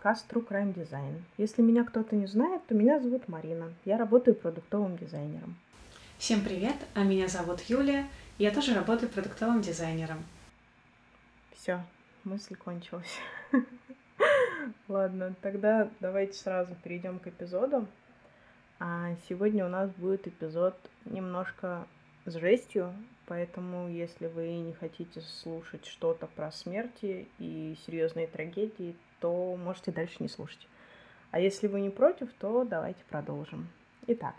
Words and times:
подкаст 0.00 0.32
True 0.32 0.48
Crime 0.48 0.74
Design. 0.74 1.20
Если 1.36 1.60
меня 1.60 1.84
кто-то 1.84 2.16
не 2.16 2.26
знает, 2.26 2.66
то 2.66 2.74
меня 2.74 2.98
зовут 3.00 3.28
Марина. 3.28 3.70
Я 3.84 3.98
работаю 3.98 4.34
продуктовым 4.34 4.96
дизайнером. 4.96 5.58
Всем 6.16 6.42
привет, 6.42 6.76
а 6.94 7.04
меня 7.04 7.28
зовут 7.28 7.60
Юлия. 7.68 8.08
Я 8.38 8.50
тоже 8.50 8.72
работаю 8.72 9.10
продуктовым 9.10 9.60
дизайнером. 9.60 10.24
Все, 11.52 11.84
мысль 12.24 12.54
кончилась. 12.54 13.14
Ладно, 14.88 15.34
тогда 15.42 15.90
давайте 16.00 16.32
сразу 16.32 16.74
перейдем 16.82 17.18
к 17.18 17.26
эпизоду. 17.26 17.86
А 18.78 19.14
сегодня 19.28 19.66
у 19.66 19.68
нас 19.68 19.90
будет 19.90 20.26
эпизод 20.26 20.78
немножко 21.04 21.86
с 22.24 22.32
жестью, 22.36 22.94
поэтому 23.30 23.88
если 23.88 24.26
вы 24.26 24.56
не 24.56 24.72
хотите 24.72 25.20
слушать 25.20 25.86
что-то 25.86 26.26
про 26.26 26.50
смерти 26.50 27.28
и 27.38 27.76
серьезные 27.86 28.26
трагедии, 28.26 28.96
то 29.20 29.56
можете 29.56 29.92
дальше 29.92 30.16
не 30.18 30.28
слушать. 30.28 30.66
А 31.30 31.38
если 31.38 31.68
вы 31.68 31.80
не 31.80 31.90
против, 31.90 32.28
то 32.40 32.64
давайте 32.64 32.98
продолжим. 33.08 33.68
Итак. 34.08 34.34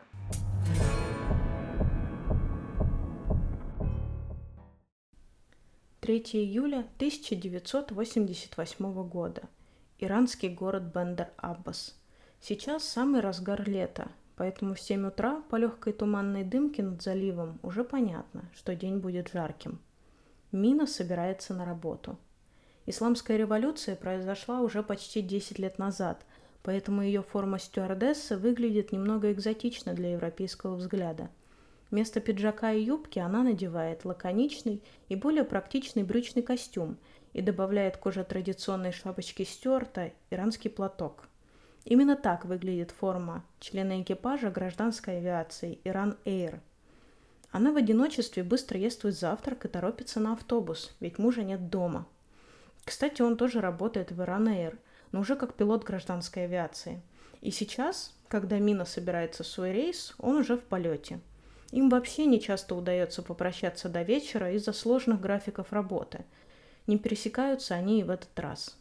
Третье 6.01 6.39
июля 6.39 6.79
1988 6.97 9.07
года. 9.07 9.43
Иранский 9.99 10.49
город 10.49 10.91
Бендер-Аббас. 10.93 11.95
Сейчас 12.41 12.83
самый 12.83 13.21
разгар 13.21 13.63
лета, 13.69 14.11
поэтому 14.35 14.73
в 14.73 14.79
7 14.79 15.07
утра 15.07 15.41
по 15.49 15.55
легкой 15.55 15.93
туманной 15.93 16.43
дымке 16.43 16.83
над 16.83 17.01
заливом 17.01 17.59
уже 17.63 17.83
понятно, 17.83 18.49
что 18.53 18.75
день 18.75 18.97
будет 18.97 19.31
жарким. 19.31 19.79
Мина 20.51 20.87
собирается 20.87 21.53
на 21.53 21.65
работу. 21.65 22.17
Исламская 22.85 23.37
революция 23.37 23.95
произошла 23.95 24.61
уже 24.61 24.83
почти 24.83 25.21
10 25.21 25.59
лет 25.59 25.77
назад, 25.77 26.25
поэтому 26.63 27.01
ее 27.01 27.21
форма 27.21 27.59
стюардессы 27.59 28.37
выглядит 28.37 28.91
немного 28.91 29.31
экзотично 29.31 29.93
для 29.93 30.11
европейского 30.11 30.75
взгляда. 30.75 31.29
Вместо 31.89 32.19
пиджака 32.19 32.71
и 32.71 32.83
юбки 32.83 33.19
она 33.19 33.43
надевает 33.43 34.05
лаконичный 34.05 34.81
и 35.09 35.15
более 35.15 35.43
практичный 35.43 36.03
брючный 36.03 36.41
костюм 36.41 36.97
и 37.33 37.41
добавляет 37.41 37.97
к 37.97 38.05
уже 38.05 38.23
традиционной 38.23 38.91
шапочке 38.91 39.45
стюарта 39.45 40.11
иранский 40.29 40.69
платок– 40.69 41.27
Именно 41.83 42.15
так 42.15 42.45
выглядит 42.45 42.91
форма 42.91 43.43
члена 43.59 44.01
экипажа 44.01 44.51
гражданской 44.51 45.17
авиации 45.17 45.79
«Иран 45.83 46.15
Эйр». 46.25 46.61
Она 47.51 47.71
в 47.71 47.75
одиночестве 47.75 48.43
быстро 48.43 48.79
ест 48.79 49.01
свой 49.01 49.11
завтрак 49.11 49.65
и 49.65 49.67
торопится 49.67 50.19
на 50.19 50.33
автобус, 50.33 50.95
ведь 50.99 51.17
мужа 51.17 51.43
нет 51.43 51.69
дома. 51.69 52.05
Кстати, 52.85 53.21
он 53.21 53.35
тоже 53.35 53.61
работает 53.61 54.11
в 54.11 54.21
«Иран 54.21 54.47
Эйр», 54.47 54.77
но 55.11 55.21
уже 55.21 55.35
как 55.35 55.55
пилот 55.55 55.83
гражданской 55.83 56.45
авиации. 56.45 57.01
И 57.41 57.49
сейчас, 57.49 58.13
когда 58.27 58.59
Мина 58.59 58.85
собирается 58.85 59.43
в 59.43 59.47
свой 59.47 59.73
рейс, 59.73 60.13
он 60.19 60.37
уже 60.37 60.57
в 60.57 60.63
полете. 60.63 61.19
Им 61.71 61.89
вообще 61.89 62.25
не 62.25 62.39
часто 62.39 62.75
удается 62.75 63.23
попрощаться 63.23 63.89
до 63.89 64.03
вечера 64.03 64.51
из-за 64.51 64.71
сложных 64.71 65.19
графиков 65.19 65.73
работы. 65.73 66.25
Не 66.85 66.99
пересекаются 66.99 67.73
они 67.73 68.01
и 68.01 68.03
в 68.03 68.11
этот 68.11 68.37
раз 68.39 68.77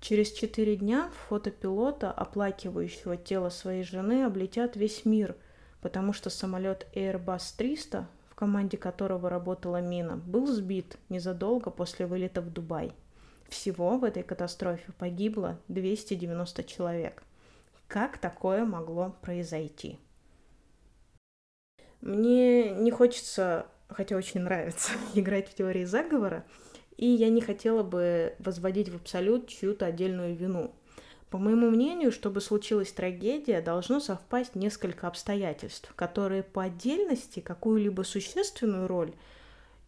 Через 0.00 0.30
четыре 0.32 0.76
дня 0.76 1.10
фото 1.28 1.50
пилота, 1.50 2.12
оплакивающего 2.12 3.16
тело 3.16 3.48
своей 3.48 3.82
жены, 3.82 4.24
облетят 4.24 4.76
весь 4.76 5.04
мир, 5.04 5.36
потому 5.80 6.12
что 6.12 6.30
самолет 6.30 6.86
Airbus 6.94 7.54
300, 7.56 8.06
в 8.30 8.34
команде 8.34 8.76
которого 8.76 9.28
работала 9.28 9.80
Мина, 9.80 10.16
был 10.16 10.46
сбит 10.46 10.96
незадолго 11.08 11.70
после 11.70 12.06
вылета 12.06 12.40
в 12.40 12.50
Дубай. 12.52 12.92
Всего 13.48 13.98
в 13.98 14.04
этой 14.04 14.22
катастрофе 14.22 14.92
погибло 14.98 15.58
290 15.68 16.64
человек. 16.64 17.22
Как 17.88 18.18
такое 18.18 18.64
могло 18.64 19.16
произойти? 19.22 19.98
Мне 22.00 22.70
не 22.70 22.90
хочется, 22.92 23.66
хотя 23.88 24.16
очень 24.16 24.40
нравится, 24.42 24.92
играть 25.14 25.48
в 25.48 25.54
теории 25.54 25.84
заговора, 25.84 26.44
и 26.98 27.06
я 27.06 27.30
не 27.30 27.40
хотела 27.40 27.82
бы 27.82 28.34
возводить 28.40 28.90
в 28.90 28.96
абсолют 28.96 29.48
чью-то 29.48 29.86
отдельную 29.86 30.34
вину. 30.36 30.74
По 31.30 31.38
моему 31.38 31.70
мнению, 31.70 32.10
чтобы 32.10 32.40
случилась 32.40 32.90
трагедия, 32.90 33.60
должно 33.60 34.00
совпасть 34.00 34.54
несколько 34.54 35.06
обстоятельств, 35.06 35.92
которые 35.94 36.42
по 36.42 36.64
отдельности 36.64 37.40
какую-либо 37.40 38.02
существенную 38.02 38.88
роль 38.88 39.12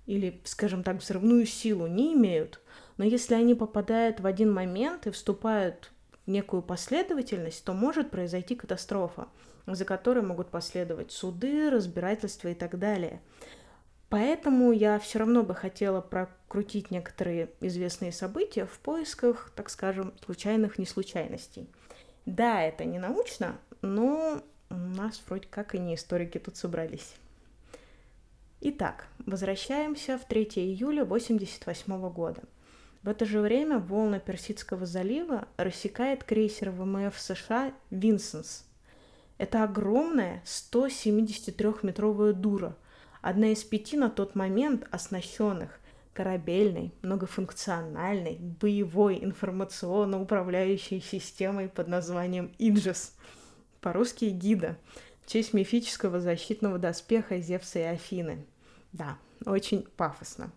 или, 0.07 0.41
скажем 0.45 0.83
так, 0.83 0.99
взрывную 0.99 1.47
силу 1.47 1.87
не 1.87 2.15
имеют, 2.15 2.61
но 2.97 3.05
если 3.05 3.35
они 3.35 3.55
попадают 3.55 4.21
в 4.21 4.27
один 4.27 4.53
момент 4.53 5.07
и 5.07 5.11
вступают 5.11 5.91
в 6.27 6.31
некую 6.31 6.63
последовательность, 6.63 7.65
то 7.65 7.73
может 7.73 8.11
произойти 8.11 8.55
катастрофа, 8.55 9.29
за 9.67 9.85
которой 9.85 10.23
могут 10.23 10.49
последовать 10.49 11.11
суды, 11.11 11.71
разбирательства 11.71 12.49
и 12.49 12.55
так 12.55 12.79
далее. 12.79 13.21
Поэтому 14.11 14.73
я 14.73 14.99
все 14.99 15.21
равно 15.21 15.45
бы 15.45 15.55
хотела 15.55 16.01
прокрутить 16.01 16.91
некоторые 16.91 17.49
известные 17.61 18.11
события 18.11 18.67
в 18.67 18.77
поисках, 18.81 19.53
так 19.55 19.71
скажем, 19.71 20.13
случайных 20.25 20.79
неслучайностей. 20.79 21.69
Да, 22.27 22.61
это 22.61 22.85
не 22.85 22.99
научно, 22.99 23.57
но 23.83 24.43
у 24.69 24.75
нас 24.75 25.23
вроде 25.29 25.47
как 25.49 25.77
и 25.77 25.79
не 25.79 25.95
историки 25.95 26.39
тут 26.39 26.57
собрались. 26.57 27.15
Итак, 28.61 29.07
возвращаемся 29.27 30.19
в 30.19 30.25
3 30.25 30.43
июля 30.57 31.03
1988 31.03 32.11
года. 32.11 32.43
В 33.05 33.09
это 33.09 33.25
же 33.25 33.41
время 33.41 33.79
волны 33.79 34.19
Персидского 34.19 34.87
залива 34.87 35.47
рассекает 35.57 36.25
крейсер 36.25 36.71
ВМФ 36.71 37.17
США 37.17 37.73
«Винсенс». 37.91 38.67
Это 39.39 39.63
огромная 39.63 40.43
173-метровая 40.45 42.33
дура– 42.33 42.77
одна 43.21 43.53
из 43.53 43.63
пяти 43.65 43.97
на 43.97 44.11
тот 44.11 44.35
момент 44.35 44.87
оснащенных 44.91 45.79
корабельной, 46.13 46.93
многофункциональной, 47.03 48.37
боевой 48.39 49.23
информационно-управляющей 49.23 51.01
системой 51.01 51.69
под 51.69 51.89
названием 51.89 52.53
Иджес, 52.59 53.15
по-русски 53.81 54.27
гида, 54.27 54.77
в 55.23 55.31
честь 55.31 55.55
мифического 55.55 56.21
защитного 56.21 56.79
доспеха 56.79 57.39
Зевса 57.41 57.79
и 57.79 57.83
Афины. 57.83 58.45
Да, 58.93 59.17
очень 59.47 59.87
пафосно. 59.97 60.51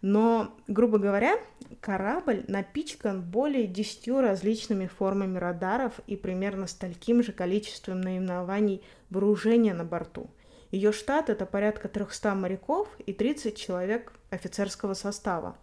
Но, 0.00 0.54
грубо 0.66 0.98
говоря, 0.98 1.38
корабль 1.80 2.44
напичкан 2.46 3.20
более 3.20 3.66
десятью 3.66 4.20
различными 4.20 4.86
формами 4.86 5.38
радаров 5.38 6.00
и 6.06 6.16
примерно 6.16 6.66
с 6.66 6.74
таким 6.74 7.22
же 7.22 7.32
количеством 7.32 8.00
наименований 8.00 8.82
вооружения 9.10 9.74
на 9.74 9.84
борту– 9.84 10.30
ее 10.70 10.92
штат– 10.92 11.30
это 11.30 11.46
порядка 11.46 11.88
300 11.88 12.34
моряков 12.34 12.88
и 13.06 13.12
30 13.12 13.56
человек 13.56 14.12
офицерского 14.30 14.94
состава. 14.94 15.56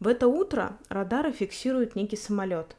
В 0.00 0.08
это 0.08 0.26
утро 0.26 0.76
радары 0.88 1.32
фиксируют 1.32 1.94
некий 1.94 2.16
самолет. 2.16 2.76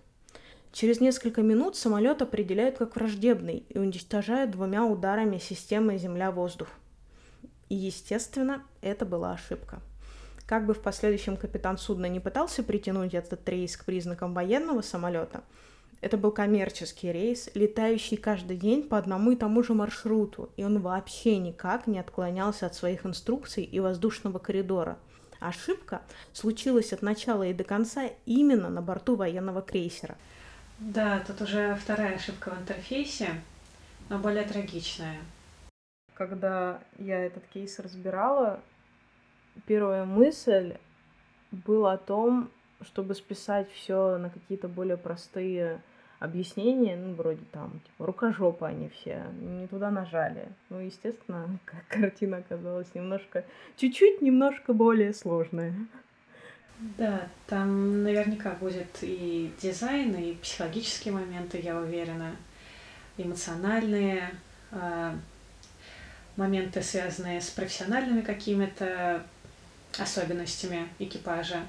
Через 0.73 0.99
несколько 0.99 1.41
минут 1.41 1.75
самолет 1.75 2.21
определяют 2.21 2.77
как 2.77 2.95
враждебный 2.95 3.65
и 3.69 3.79
уничтожают 3.79 4.51
двумя 4.51 4.85
ударами 4.85 5.37
системы 5.37 5.97
Земля-воздух. 5.97 6.67
И, 7.69 7.75
естественно, 7.75 8.63
это 8.81 9.05
была 9.05 9.31
ошибка. 9.31 9.81
Как 10.45 10.65
бы 10.65 10.73
в 10.73 10.81
последующем 10.81 11.37
капитан 11.37 11.77
судна 11.77 12.05
не 12.07 12.19
пытался 12.19 12.61
притянуть 12.63 13.13
этот 13.13 13.47
рейс 13.49 13.75
к 13.77 13.85
признакам 13.85 14.33
военного 14.33 14.81
самолета– 14.81 15.43
это 16.01 16.17
был 16.17 16.31
коммерческий 16.31 17.11
рейс, 17.11 17.49
летающий 17.53 18.17
каждый 18.17 18.57
день 18.57 18.83
по 18.83 18.97
одному 18.97 19.31
и 19.31 19.35
тому 19.35 19.63
же 19.63 19.73
маршруту, 19.73 20.49
и 20.55 20.63
он 20.63 20.79
вообще 20.79 21.37
никак 21.37 21.87
не 21.87 21.99
отклонялся 21.99 22.67
от 22.67 22.75
своих 22.75 23.05
инструкций 23.05 23.63
и 23.63 23.79
воздушного 23.79 24.37
коридора. 24.37 24.97
Ошибка 25.39 26.01
случилась 26.33 26.93
от 26.93 27.01
начала 27.01 27.43
и 27.43 27.53
до 27.53 27.63
конца 27.63 28.09
именно 28.25 28.69
на 28.69 28.81
борту 28.81 29.15
военного 29.15 29.61
крейсера. 29.61 30.17
Да, 30.79 31.23
тут 31.25 31.41
уже 31.41 31.75
вторая 31.75 32.15
ошибка 32.15 32.51
в 32.51 32.61
интерфейсе, 32.61 33.41
но 34.09 34.19
более 34.19 34.43
трагичная. 34.43 35.17
Когда 36.13 36.79
я 36.99 37.19
этот 37.19 37.43
кейс 37.47 37.79
разбирала, 37.79 38.59
первая 39.65 40.05
мысль 40.05 40.77
была 41.51 41.93
о 41.93 41.97
том, 41.97 42.51
чтобы 42.81 43.15
списать 43.15 43.71
все 43.71 44.17
на 44.17 44.29
какие-то 44.29 44.67
более 44.67 44.97
простые 44.97 45.81
объяснения, 46.19 46.95
ну, 46.95 47.13
вроде 47.13 47.43
там, 47.51 47.79
типа, 47.85 48.05
рукожопы 48.05 48.65
они 48.65 48.89
все, 48.89 49.23
не 49.39 49.67
туда 49.67 49.91
нажали. 49.91 50.49
Ну, 50.69 50.79
естественно, 50.79 51.59
картина 51.89 52.37
оказалась 52.37 52.93
немножко, 52.93 53.45
чуть-чуть 53.75 54.21
немножко 54.21 54.73
более 54.73 55.13
сложная. 55.13 55.73
Да, 56.97 57.27
там 57.47 58.03
наверняка 58.03 58.51
будет 58.51 58.99
и 59.01 59.51
дизайн, 59.59 60.13
и 60.15 60.35
психологические 60.35 61.13
моменты, 61.13 61.59
я 61.59 61.75
уверена, 61.75 62.35
эмоциональные 63.17 64.29
э, 64.71 65.15
моменты, 66.35 66.83
связанные 66.83 67.41
с 67.41 67.49
профессиональными 67.49 68.21
какими-то 68.21 69.23
особенностями 69.97 70.87
экипажа. 70.99 71.63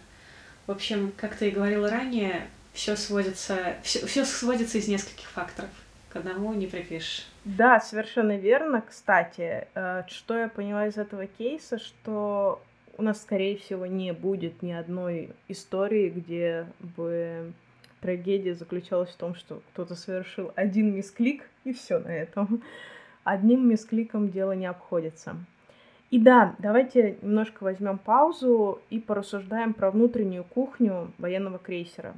В 0.68 0.70
общем, 0.70 1.14
как 1.16 1.34
ты 1.34 1.48
и 1.48 1.50
говорила 1.50 1.88
ранее, 1.88 2.46
все 2.74 2.94
сводится, 2.94 3.76
все, 3.82 4.04
все 4.04 4.26
сводится 4.26 4.76
из 4.76 4.86
нескольких 4.86 5.26
факторов. 5.30 5.70
К 6.10 6.16
одному 6.16 6.52
не 6.52 6.66
припишешь. 6.66 7.26
Да, 7.46 7.80
совершенно 7.80 8.36
верно. 8.36 8.84
Кстати, 8.86 9.66
э, 9.74 10.02
что 10.08 10.36
я 10.36 10.48
поняла 10.48 10.86
из 10.86 10.98
этого 10.98 11.24
кейса, 11.24 11.78
что 11.78 12.62
у 12.98 13.02
нас, 13.02 13.22
скорее 13.22 13.56
всего, 13.56 13.86
не 13.86 14.12
будет 14.12 14.60
ни 14.60 14.72
одной 14.72 15.30
истории, 15.48 16.10
где 16.10 16.66
бы 16.80 17.50
трагедия 18.02 18.54
заключалась 18.54 19.08
в 19.08 19.16
том, 19.16 19.34
что 19.34 19.62
кто-то 19.72 19.94
совершил 19.94 20.52
один 20.54 20.94
мисклик, 20.94 21.44
и 21.64 21.72
все 21.72 21.98
на 21.98 22.08
этом. 22.08 22.62
Одним 23.24 23.66
мискликом 23.66 24.30
дело 24.30 24.52
не 24.52 24.66
обходится. 24.66 25.34
И 26.10 26.18
да, 26.18 26.56
давайте 26.58 27.18
немножко 27.20 27.64
возьмем 27.64 27.98
паузу 27.98 28.80
и 28.88 28.98
порассуждаем 28.98 29.74
про 29.74 29.90
внутреннюю 29.90 30.44
кухню 30.44 31.12
военного 31.18 31.58
крейсера. 31.58 32.14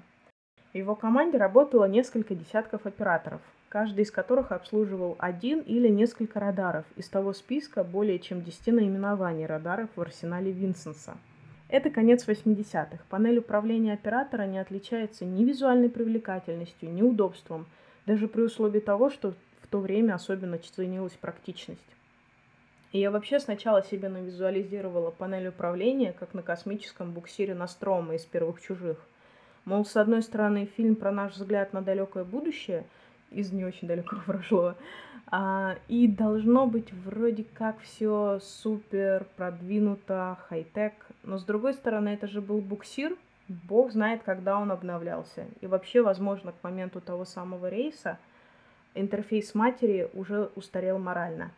В 0.72 0.76
его 0.76 0.94
команде 0.94 1.38
работало 1.38 1.86
несколько 1.86 2.36
десятков 2.36 2.86
операторов, 2.86 3.40
каждый 3.68 4.04
из 4.04 4.12
которых 4.12 4.52
обслуживал 4.52 5.16
один 5.18 5.58
или 5.60 5.88
несколько 5.88 6.38
радаров 6.38 6.84
из 6.94 7.08
того 7.08 7.32
списка 7.32 7.82
более 7.82 8.20
чем 8.20 8.42
10 8.42 8.68
наименований 8.68 9.46
радаров 9.46 9.88
в 9.96 10.00
арсенале 10.00 10.52
Винсенса. 10.52 11.16
Это 11.68 11.90
конец 11.90 12.28
80-х. 12.28 12.98
Панель 13.08 13.38
управления 13.38 13.94
оператора 13.94 14.42
не 14.44 14.58
отличается 14.58 15.24
ни 15.24 15.44
визуальной 15.44 15.88
привлекательностью, 15.88 16.92
ни 16.92 17.02
удобством, 17.02 17.66
даже 18.06 18.28
при 18.28 18.42
условии 18.42 18.80
того, 18.80 19.10
что 19.10 19.34
в 19.62 19.66
то 19.68 19.80
время 19.80 20.14
особенно 20.14 20.58
ценилась 20.58 21.12
практичность. 21.12 21.80
И 22.92 22.98
я 22.98 23.10
вообще 23.10 23.38
сначала 23.38 23.82
себе 23.82 24.08
навизуализировала 24.08 25.10
панель 25.10 25.48
управления, 25.48 26.12
как 26.12 26.34
на 26.34 26.42
космическом 26.42 27.12
буксире 27.12 27.54
Настрома 27.54 28.16
из 28.16 28.24
«Первых 28.24 28.60
чужих». 28.60 28.98
Мол, 29.64 29.84
с 29.84 29.96
одной 29.96 30.22
стороны, 30.22 30.68
фильм 30.76 30.96
про 30.96 31.12
наш 31.12 31.34
взгляд 31.34 31.72
на 31.72 31.82
далекое 31.82 32.24
будущее 32.24 32.84
из 33.30 33.52
не 33.52 33.64
очень 33.64 33.86
далекого 33.86 34.20
прошлого, 34.26 34.76
а, 35.30 35.76
и 35.86 36.08
должно 36.08 36.66
быть 36.66 36.92
вроде 36.92 37.44
как 37.54 37.78
все 37.80 38.40
супер 38.42 39.26
продвинуто, 39.36 40.36
хай-тек. 40.48 40.94
Но 41.22 41.38
с 41.38 41.44
другой 41.44 41.74
стороны, 41.74 42.08
это 42.08 42.26
же 42.26 42.40
был 42.40 42.60
буксир, 42.60 43.16
бог 43.48 43.92
знает, 43.92 44.22
когда 44.24 44.58
он 44.58 44.72
обновлялся. 44.72 45.46
И 45.60 45.68
вообще, 45.68 46.02
возможно, 46.02 46.52
к 46.52 46.64
моменту 46.64 47.00
того 47.00 47.24
самого 47.24 47.68
рейса 47.68 48.18
интерфейс 48.94 49.54
матери 49.54 50.10
уже 50.14 50.50
устарел 50.56 50.98
морально. 50.98 51.52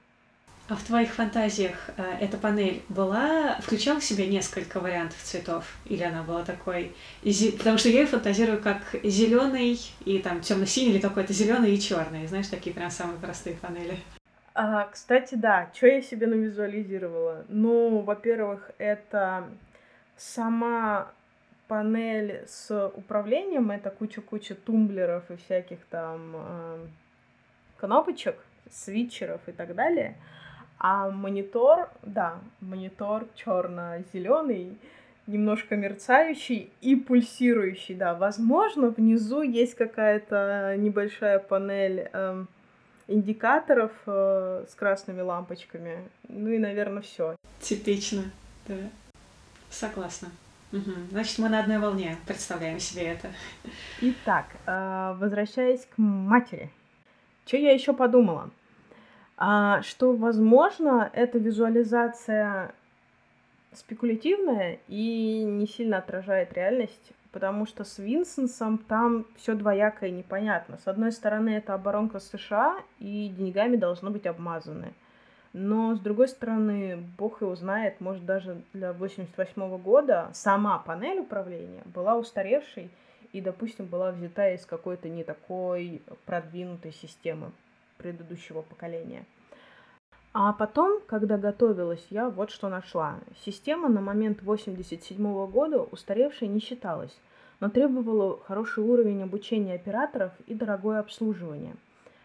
А 0.69 0.76
в 0.76 0.85
твоих 0.85 1.11
фантазиях 1.11 1.91
э, 1.97 2.03
эта 2.20 2.38
панель 2.38 2.82
была, 2.88 3.59
включала 3.61 3.99
в 3.99 4.05
себя 4.05 4.26
несколько 4.26 4.79
вариантов 4.81 5.19
цветов? 5.23 5.64
Или 5.87 6.05
она 6.05 6.23
была 6.23 6.44
такой... 6.44 6.94
Потому 7.59 7.79
что 7.79 7.88
я 7.88 8.00
ее 8.00 8.06
фантазирую 8.06 8.62
как 8.62 8.81
зеленый 9.03 9.79
и 10.05 10.19
там 10.20 10.41
темно-синий 10.41 10.93
или 10.93 11.00
какой-то 11.00 11.32
зеленый 11.32 11.75
и 11.75 11.81
черный. 11.81 12.26
Знаешь, 12.26 12.47
такие 12.47 12.75
прям 12.75 12.91
самые 12.91 13.19
простые 13.19 13.56
панели. 13.56 13.99
А, 14.55 14.85
кстати, 14.85 15.35
да, 15.35 15.69
что 15.75 15.88
я 15.88 16.00
себе 16.00 16.26
навизуализировала? 16.26 17.44
Ну, 17.49 18.00
во-первых, 18.00 18.70
это 18.79 19.49
сама 20.17 21.11
панель 21.69 22.44
с 22.47 22.88
управлением, 22.94 23.70
это 23.70 23.91
куча-куча 23.91 24.55
тумблеров 24.55 25.31
и 25.31 25.37
всяких 25.37 25.79
там 25.87 26.32
э, 26.35 26.87
кнопочек, 27.79 28.37
свитчеров 28.70 29.41
и 29.47 29.53
так 29.53 29.75
далее. 29.75 30.17
А 30.84 31.08
монитор, 31.11 31.88
да, 32.02 32.40
монитор 32.61 33.29
черно-зеленый, 33.37 34.76
немножко 35.29 35.76
мерцающий 35.76 36.73
и 36.81 36.96
пульсирующий, 36.96 37.94
да. 37.94 38.14
Возможно, 38.14 38.88
внизу 38.88 39.43
есть 39.43 39.76
какая-то 39.76 40.75
небольшая 40.76 41.38
панель 41.38 42.11
э, 42.12 42.44
индикаторов 43.06 43.93
э, 44.06 44.64
с 44.69 44.75
красными 44.75 45.20
лампочками. 45.20 45.99
Ну 46.29 46.50
и, 46.50 46.58
наверное, 46.58 47.02
все. 47.02 47.37
Типично, 47.61 48.25
да. 48.67 48.75
Согласна. 49.70 50.31
Угу. 50.73 50.90
Значит, 51.12 51.38
мы 51.38 51.49
на 51.49 51.61
одной 51.61 51.78
волне 51.78 52.17
представляем 52.26 52.81
себе 52.81 53.05
это. 53.05 53.28
Итак, 54.00 54.46
э, 54.67 55.14
возвращаясь 55.17 55.87
к 55.87 55.96
матери. 55.96 56.73
Что 57.46 57.56
я 57.56 57.70
еще 57.70 57.93
подумала? 57.93 58.50
А, 59.44 59.82
что, 59.82 60.12
возможно, 60.12 61.10
эта 61.12 61.36
визуализация 61.36 62.72
спекулятивная 63.72 64.78
и 64.86 65.42
не 65.42 65.66
сильно 65.66 65.98
отражает 65.98 66.52
реальность, 66.52 67.12
потому 67.32 67.66
что 67.66 67.82
с 67.82 67.98
Винсенсом 67.98 68.78
там 68.78 69.26
все 69.34 69.54
двояко 69.54 70.06
и 70.06 70.12
непонятно. 70.12 70.78
С 70.78 70.86
одной 70.86 71.10
стороны, 71.10 71.48
это 71.56 71.74
оборонка 71.74 72.20
США, 72.20 72.76
и 73.00 73.34
деньгами 73.36 73.74
должно 73.74 74.10
быть 74.10 74.26
обмазаны. 74.26 74.92
Но, 75.52 75.96
с 75.96 75.98
другой 75.98 76.28
стороны, 76.28 77.02
бог 77.18 77.42
его 77.42 77.56
знает, 77.56 78.00
может, 78.00 78.24
даже 78.24 78.62
для 78.72 78.92
88 78.92 79.78
года 79.78 80.30
сама 80.34 80.78
панель 80.78 81.18
управления 81.18 81.82
была 81.86 82.14
устаревшей 82.14 82.90
и, 83.32 83.40
допустим, 83.40 83.86
была 83.86 84.12
взята 84.12 84.54
из 84.54 84.64
какой-то 84.64 85.08
не 85.08 85.24
такой 85.24 86.00
продвинутой 86.26 86.92
системы 86.92 87.50
предыдущего 88.02 88.62
поколения. 88.62 89.25
А 90.34 90.52
потом, 90.52 91.00
когда 91.06 91.37
готовилась, 91.37 92.04
я 92.10 92.31
вот 92.31 92.50
что 92.50 92.69
нашла. 92.69 93.19
Система 93.44 93.88
на 93.88 94.00
момент 94.00 94.43
87 94.43 95.46
года 95.50 95.82
устаревшей 95.82 96.49
не 96.49 96.60
считалась, 96.60 97.14
но 97.60 97.69
требовала 97.69 98.38
хороший 98.40 98.82
уровень 98.82 99.22
обучения 99.22 99.75
операторов 99.75 100.32
и 100.46 100.54
дорогое 100.54 101.00
обслуживание. 101.00 101.76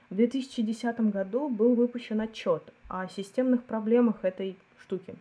В 0.10 0.16
2010 0.16 1.00
году 1.12 1.50
был 1.50 1.76
выпущен 1.76 2.22
отчет 2.22 2.64
о 2.88 3.08
системных 3.10 3.64
проблемах 3.64 4.24
этой 4.24 4.58
штуки, 4.82 5.16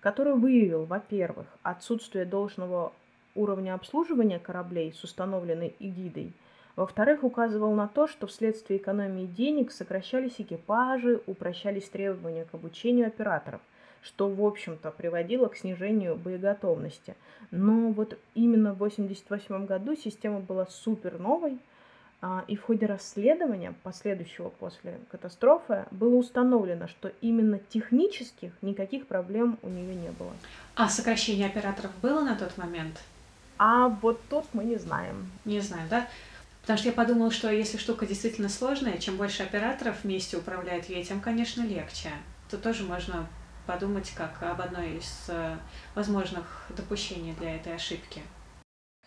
который 0.00 0.34
выявил, 0.34 0.86
во-первых, 0.86 1.46
отсутствие 1.62 2.24
должного 2.24 2.94
уровня 3.34 3.74
обслуживания 3.74 4.38
кораблей 4.38 4.94
с 4.94 5.04
установленной 5.04 5.76
эгидой– 5.78 6.32
во-вторых, 6.76 7.24
указывал 7.24 7.74
на 7.74 7.88
то, 7.88 8.06
что 8.06 8.26
вследствие 8.26 8.78
экономии 8.78 9.24
денег 9.24 9.72
сокращались 9.72 10.34
экипажи, 10.38 11.20
упрощались 11.26 11.88
требования 11.88 12.44
к 12.44 12.54
обучению 12.54 13.06
операторов, 13.06 13.62
что, 14.02 14.28
в 14.28 14.44
общем-то, 14.44 14.90
приводило 14.90 15.48
к 15.48 15.56
снижению 15.56 16.16
боеготовности. 16.16 17.16
Но 17.50 17.90
вот 17.92 18.18
именно 18.34 18.72
в 18.72 18.76
1988 18.76 19.66
году 19.66 19.96
система 19.96 20.40
была 20.40 20.66
супер 20.66 21.18
новой, 21.18 21.58
а, 22.22 22.44
и 22.48 22.56
в 22.56 22.62
ходе 22.62 22.86
расследования, 22.86 23.74
последующего 23.82 24.48
после 24.48 24.98
катастрофы, 25.10 25.84
было 25.90 26.16
установлено, 26.16 26.88
что 26.88 27.10
именно 27.20 27.58
технических 27.58 28.52
никаких 28.62 29.06
проблем 29.06 29.58
у 29.62 29.68
нее 29.68 29.94
не 29.94 30.10
было. 30.10 30.32
А 30.74 30.88
сокращение 30.88 31.46
операторов 31.46 31.90
было 32.02 32.20
на 32.20 32.34
тот 32.36 32.56
момент? 32.58 33.02
А 33.58 33.88
вот 33.88 34.20
тут 34.28 34.44
мы 34.52 34.64
не 34.64 34.76
знаем. 34.76 35.30
Не 35.44 35.60
знаю, 35.60 35.88
да? 35.88 36.06
Потому 36.66 36.78
что 36.80 36.88
я 36.88 36.94
подумала, 36.94 37.30
что 37.30 37.48
если 37.48 37.76
штука 37.76 38.06
действительно 38.06 38.48
сложная, 38.48 38.98
чем 38.98 39.16
больше 39.16 39.44
операторов 39.44 40.02
вместе 40.02 40.36
управляет 40.36 40.86
ей, 40.86 41.04
тем, 41.04 41.20
конечно, 41.20 41.62
легче. 41.62 42.10
Тут 42.50 42.62
тоже 42.62 42.82
можно 42.82 43.28
подумать 43.68 44.12
как 44.16 44.42
об 44.42 44.60
одной 44.60 44.96
из 44.96 45.26
э, 45.28 45.58
возможных 45.94 46.66
допущений 46.76 47.34
для 47.34 47.54
этой 47.54 47.76
ошибки. 47.76 48.20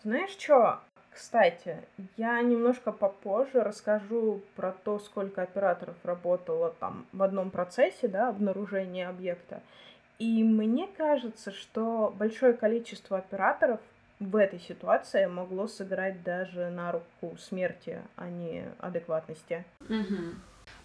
Знаешь 0.02 0.30
что? 0.38 0.80
Кстати, 1.10 1.76
я 2.16 2.40
немножко 2.40 2.92
попозже 2.92 3.62
расскажу 3.62 4.40
про 4.56 4.72
то, 4.72 4.98
сколько 4.98 5.42
операторов 5.42 5.96
работало 6.02 6.70
там 6.80 7.04
в 7.12 7.22
одном 7.22 7.50
процессе, 7.50 8.08
да, 8.08 8.30
обнаружения 8.30 9.06
объекта. 9.06 9.60
И 10.18 10.42
мне 10.42 10.88
кажется, 10.96 11.50
что 11.50 12.14
большое 12.18 12.54
количество 12.54 13.18
операторов 13.18 13.80
в 14.20 14.36
этой 14.36 14.60
ситуации 14.60 15.26
могло 15.26 15.66
сыграть 15.66 16.22
даже 16.22 16.68
на 16.70 16.92
руку 16.92 17.36
смерти, 17.38 18.00
а 18.16 18.28
не 18.28 18.64
адекватности. 18.78 19.64
Угу. 19.88 20.34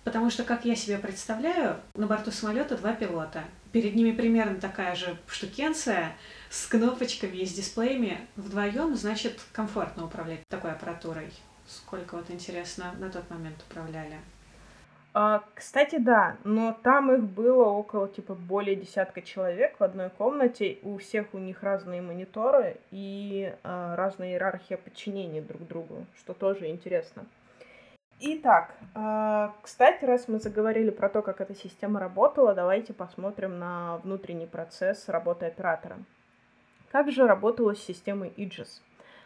Потому 0.06 0.30
что, 0.30 0.44
как 0.44 0.66
я 0.66 0.76
себе 0.76 0.98
представляю, 0.98 1.78
на 1.96 2.08
борту 2.08 2.32
самолета 2.32 2.78
два 2.78 2.94
пилота. 2.94 3.44
Перед 3.72 3.96
ними 3.96 4.12
примерно 4.12 4.60
такая 4.60 4.96
же 4.96 5.18
штукенция 5.28 6.16
с 6.50 6.66
кнопочками 6.68 7.38
и 7.38 7.46
с 7.46 7.54
дисплеями. 7.54 8.20
Вдвоем, 8.36 8.96
значит, 8.96 9.42
комфортно 9.52 10.06
управлять 10.06 10.48
такой 10.48 10.72
аппаратурой. 10.72 11.32
Сколько 11.68 12.16
вот 12.16 12.30
интересно 12.30 12.94
на 13.00 13.10
тот 13.10 13.30
момент 13.30 13.58
управляли? 13.70 14.18
А, 15.18 15.46
кстати, 15.54 15.98
да, 15.98 16.36
но 16.44 16.78
там 16.84 17.10
их 17.14 17.24
было 17.24 17.64
около, 17.70 18.10
типа, 18.10 18.36
более 18.36 18.76
десятка 18.76 19.22
человек 19.22 19.80
в 19.80 19.82
одной 19.82 20.10
комнате. 20.10 20.78
У 20.84 20.98
всех 20.98 21.34
у 21.34 21.38
них 21.38 21.64
разные 21.64 22.02
мониторы 22.02 22.76
и 22.92 23.56
а, 23.64 23.96
разная 23.96 24.32
иерархия 24.32 24.76
подчинения 24.76 25.42
друг 25.42 25.66
другу, 25.70 26.06
что 26.18 26.34
тоже 26.34 26.68
интересно. 26.68 27.26
Итак, 28.20 28.76
а, 28.94 29.56
кстати, 29.62 30.04
раз 30.04 30.28
мы 30.28 30.40
заговорили 30.40 30.90
про 30.90 31.08
то, 31.08 31.22
как 31.22 31.40
эта 31.40 31.56
система 31.56 32.02
работала, 32.02 32.54
давайте 32.54 32.94
посмотрим 32.94 33.58
на 33.58 34.02
внутренний 34.04 34.48
процесс 34.48 35.08
работы 35.08 35.46
оператора. 35.46 35.96
Как 36.92 37.10
же 37.10 37.26
работала 37.26 37.74
с 37.74 37.80
системой 37.80 38.34
Aegis? 38.36 38.82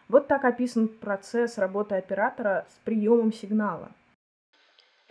Вот 0.07 0.27
так 0.27 0.45
описан 0.45 0.87
процесс 0.87 1.57
работы 1.57 1.95
оператора 1.95 2.67
с 2.69 2.77
приемом 2.85 3.33
сигнала. 3.33 3.89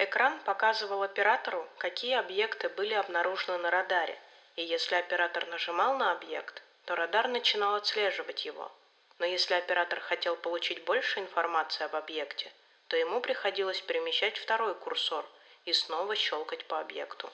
Экран 0.01 0.39
показывал 0.45 1.03
оператору, 1.03 1.67
какие 1.77 2.15
объекты 2.15 2.69
были 2.69 2.95
обнаружены 2.95 3.59
на 3.59 3.69
радаре, 3.69 4.17
и 4.55 4.63
если 4.63 4.95
оператор 4.95 5.45
нажимал 5.49 5.99
на 5.99 6.13
объект, 6.13 6.63
то 6.85 6.95
радар 6.95 7.27
начинал 7.27 7.75
отслеживать 7.75 8.45
его. 8.45 8.71
Но 9.19 9.27
если 9.27 9.55
оператор 9.55 9.99
хотел 9.99 10.37
получить 10.37 10.85
больше 10.85 11.19
информации 11.19 11.85
об 11.85 11.97
объекте, 11.97 12.53
то 12.87 12.97
ему 12.97 13.21
приходилось 13.21 13.81
перемещать 13.81 14.39
второй 14.39 14.77
курсор 14.77 15.27
и 15.65 15.73
снова 15.73 16.15
щелкать 16.15 16.65
по 16.67 16.79
объекту. 16.79 17.29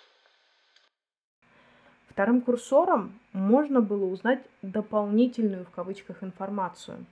Вторым 2.09 2.41
курсором 2.41 3.21
можно 3.35 3.83
было 3.83 4.07
узнать 4.07 4.41
дополнительную 4.63 5.67
в 5.67 5.71
кавычках 5.71 6.23
информацию. 6.23 7.05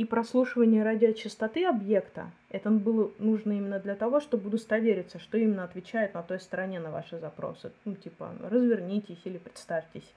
И 0.00 0.06
прослушивание 0.06 0.82
радиочастоты 0.82 1.66
объекта, 1.66 2.30
это 2.48 2.70
было 2.70 3.10
нужно 3.18 3.52
именно 3.52 3.78
для 3.78 3.94
того, 3.94 4.20
чтобы 4.20 4.48
удостовериться, 4.48 5.18
что 5.18 5.36
именно 5.36 5.62
отвечает 5.62 6.14
на 6.14 6.22
той 6.22 6.40
стороне 6.40 6.80
на 6.80 6.90
ваши 6.90 7.18
запросы. 7.18 7.70
Ну, 7.84 7.94
типа, 7.96 8.30
развернитесь 8.40 9.20
или 9.24 9.36
представьтесь. 9.36 10.10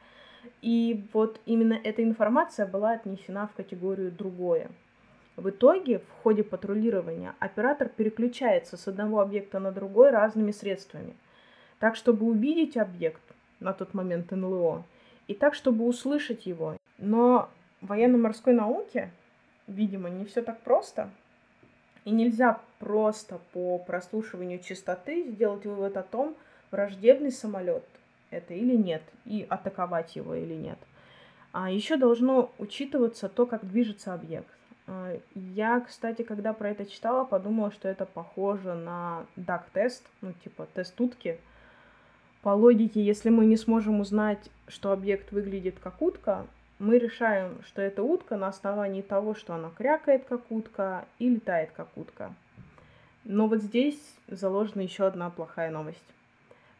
И 0.61 1.05
вот 1.11 1.41
именно 1.45 1.73
эта 1.73 2.01
информация 2.01 2.65
была 2.65 2.91
отнесена 2.91 3.45
в 3.47 3.55
категорию 3.57 4.09
«другое». 4.09 4.71
В 5.35 5.49
итоге 5.49 5.99
в 5.99 6.23
ходе 6.23 6.43
патрулирования 6.45 7.35
оператор 7.39 7.89
переключается 7.89 8.77
с 8.77 8.87
одного 8.87 9.19
объекта 9.19 9.59
на 9.59 9.73
другой 9.73 10.11
разными 10.11 10.51
средствами. 10.51 11.13
Так, 11.79 11.97
чтобы 11.97 12.25
увидеть 12.25 12.77
объект, 12.77 13.21
на 13.59 13.73
тот 13.73 13.93
момент 13.93 14.31
НЛО, 14.31 14.85
и 15.27 15.33
так, 15.33 15.53
чтобы 15.53 15.85
услышать 15.85 16.45
его. 16.45 16.77
Но 16.99 17.49
в 17.81 17.87
военно-морской 17.87 18.53
науке, 18.53 19.11
видимо, 19.67 20.09
не 20.09 20.25
все 20.25 20.41
так 20.41 20.59
просто. 20.61 21.09
И 22.05 22.11
нельзя 22.11 22.59
просто 22.79 23.39
по 23.53 23.77
прослушиванию 23.77 24.59
частоты 24.59 25.31
сделать 25.31 25.65
вывод 25.65 25.97
о 25.97 26.03
том, 26.03 26.35
враждебный 26.71 27.31
самолет 27.31 27.83
это 28.33 28.53
или 28.53 28.75
нет, 28.75 29.03
и 29.25 29.45
атаковать 29.49 30.15
его 30.15 30.35
или 30.35 30.53
нет. 30.53 30.77
А 31.51 31.69
еще 31.69 31.97
должно 31.97 32.51
учитываться 32.57 33.29
то, 33.29 33.45
как 33.45 33.67
движется 33.67 34.13
объект. 34.13 34.47
А, 34.87 35.17
я, 35.35 35.79
кстати, 35.81 36.23
когда 36.23 36.53
про 36.53 36.71
это 36.71 36.85
читала, 36.85 37.25
подумала, 37.25 37.71
что 37.71 37.87
это 37.87 38.05
похоже 38.05 38.73
на 38.73 39.25
дак-тест, 39.35 40.03
ну, 40.21 40.33
типа 40.43 40.67
тест 40.73 40.99
утки. 40.99 41.37
По 42.41 42.49
логике, 42.49 43.01
если 43.01 43.29
мы 43.29 43.45
не 43.45 43.55
сможем 43.55 44.01
узнать, 44.01 44.49
что 44.67 44.91
объект 44.91 45.31
выглядит 45.31 45.79
как 45.79 46.01
утка, 46.01 46.45
мы 46.83 46.99
решаем, 46.99 47.61
что 47.65 47.81
это 47.81 48.03
утка 48.03 48.35
на 48.35 48.49
основании 48.49 49.01
того, 49.01 49.35
что 49.35 49.53
она 49.53 49.71
крякает 49.75 50.25
как 50.25 50.41
утка 50.51 51.05
и 51.17 51.29
летает 51.29 51.71
как 51.71 51.87
утка. 51.95 52.33
Но 53.23 53.47
вот 53.47 53.61
здесь 53.61 53.97
заложена 54.27 54.81
еще 54.81 55.07
одна 55.07 55.29
плохая 55.29 55.71
новость. 55.71 56.03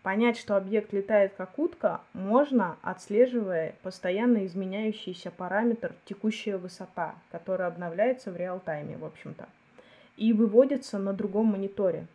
Понять, 0.02 0.38
что 0.38 0.58
объект 0.58 0.92
летает 0.92 1.34
как 1.38 1.58
утка, 1.58 2.02
можно, 2.12 2.76
отслеживая 2.82 3.76
постоянно 3.82 4.46
изменяющийся 4.46 5.32
параметр 5.32 5.94
текущая 6.04 6.58
высота, 6.58 7.16
который 7.32 7.66
обновляется 7.66 8.30
в 8.30 8.36
реал-тайме, 8.36 8.98
в 8.98 9.06
общем-то, 9.06 9.48
и 10.18 10.34
выводится 10.34 11.00
на 11.00 11.14
другом 11.14 11.46
мониторе. 11.46 12.08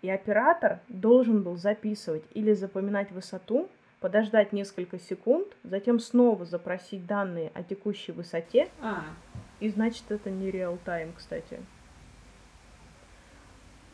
И 0.00 0.08
оператор 0.08 0.78
должен 0.88 1.42
был 1.42 1.56
записывать 1.58 2.24
или 2.32 2.54
запоминать 2.54 3.10
высоту, 3.10 3.68
подождать 4.04 4.52
несколько 4.52 4.98
секунд, 4.98 5.46
затем 5.62 5.98
снова 5.98 6.44
запросить 6.44 7.06
данные 7.06 7.50
о 7.54 7.62
текущей 7.62 8.12
высоте. 8.12 8.68
А. 8.82 9.02
И 9.60 9.70
значит, 9.70 10.02
это 10.10 10.28
не 10.28 10.50
реал-тайм, 10.50 11.14
кстати. 11.16 11.58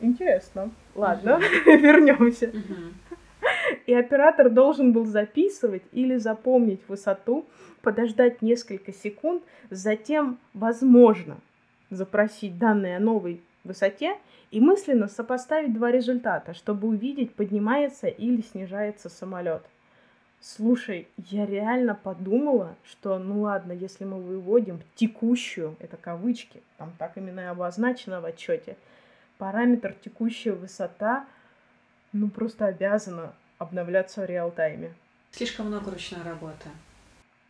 Интересно. 0.01 0.69
Ладно, 0.95 1.39
вернемся. 1.65 2.51
И 3.85 3.93
оператор 3.93 4.49
должен 4.49 4.91
был 4.91 5.05
записывать 5.05 5.83
или 5.93 6.17
запомнить 6.17 6.81
высоту, 6.89 7.45
подождать 7.81 8.41
несколько 8.41 8.91
секунд, 8.91 9.41
затем, 9.69 10.39
возможно, 10.53 11.37
запросить 11.89 12.57
данные 12.57 12.97
о 12.97 12.99
новой 12.99 13.39
высоте 13.63 14.17
и 14.51 14.59
мысленно 14.59 15.07
сопоставить 15.07 15.73
два 15.73 15.89
результата, 15.89 16.53
чтобы 16.53 16.89
увидеть, 16.89 17.33
поднимается 17.33 18.07
или 18.07 18.41
снижается 18.41 19.07
самолет. 19.07 19.61
Слушай, 20.41 21.07
я 21.17 21.45
реально 21.45 21.93
подумала, 21.93 22.75
что 22.83 23.19
ну 23.19 23.41
ладно, 23.41 23.73
если 23.73 24.05
мы 24.05 24.19
выводим 24.19 24.81
текущую, 24.95 25.75
это 25.79 25.97
кавычки, 25.97 26.63
там 26.77 26.91
так 26.97 27.15
именно 27.15 27.41
и 27.41 27.43
обозначено 27.43 28.21
в 28.21 28.25
отчете, 28.25 28.75
параметр 29.37 29.95
текущая 30.03 30.53
высота, 30.53 31.27
ну 32.11 32.27
просто 32.27 32.65
обязана 32.65 33.33
обновляться 33.59 34.21
в 34.21 34.25
реал-тайме. 34.25 34.95
Слишком 35.31 35.67
много 35.67 35.91
ручной 35.91 36.23
работы. 36.23 36.69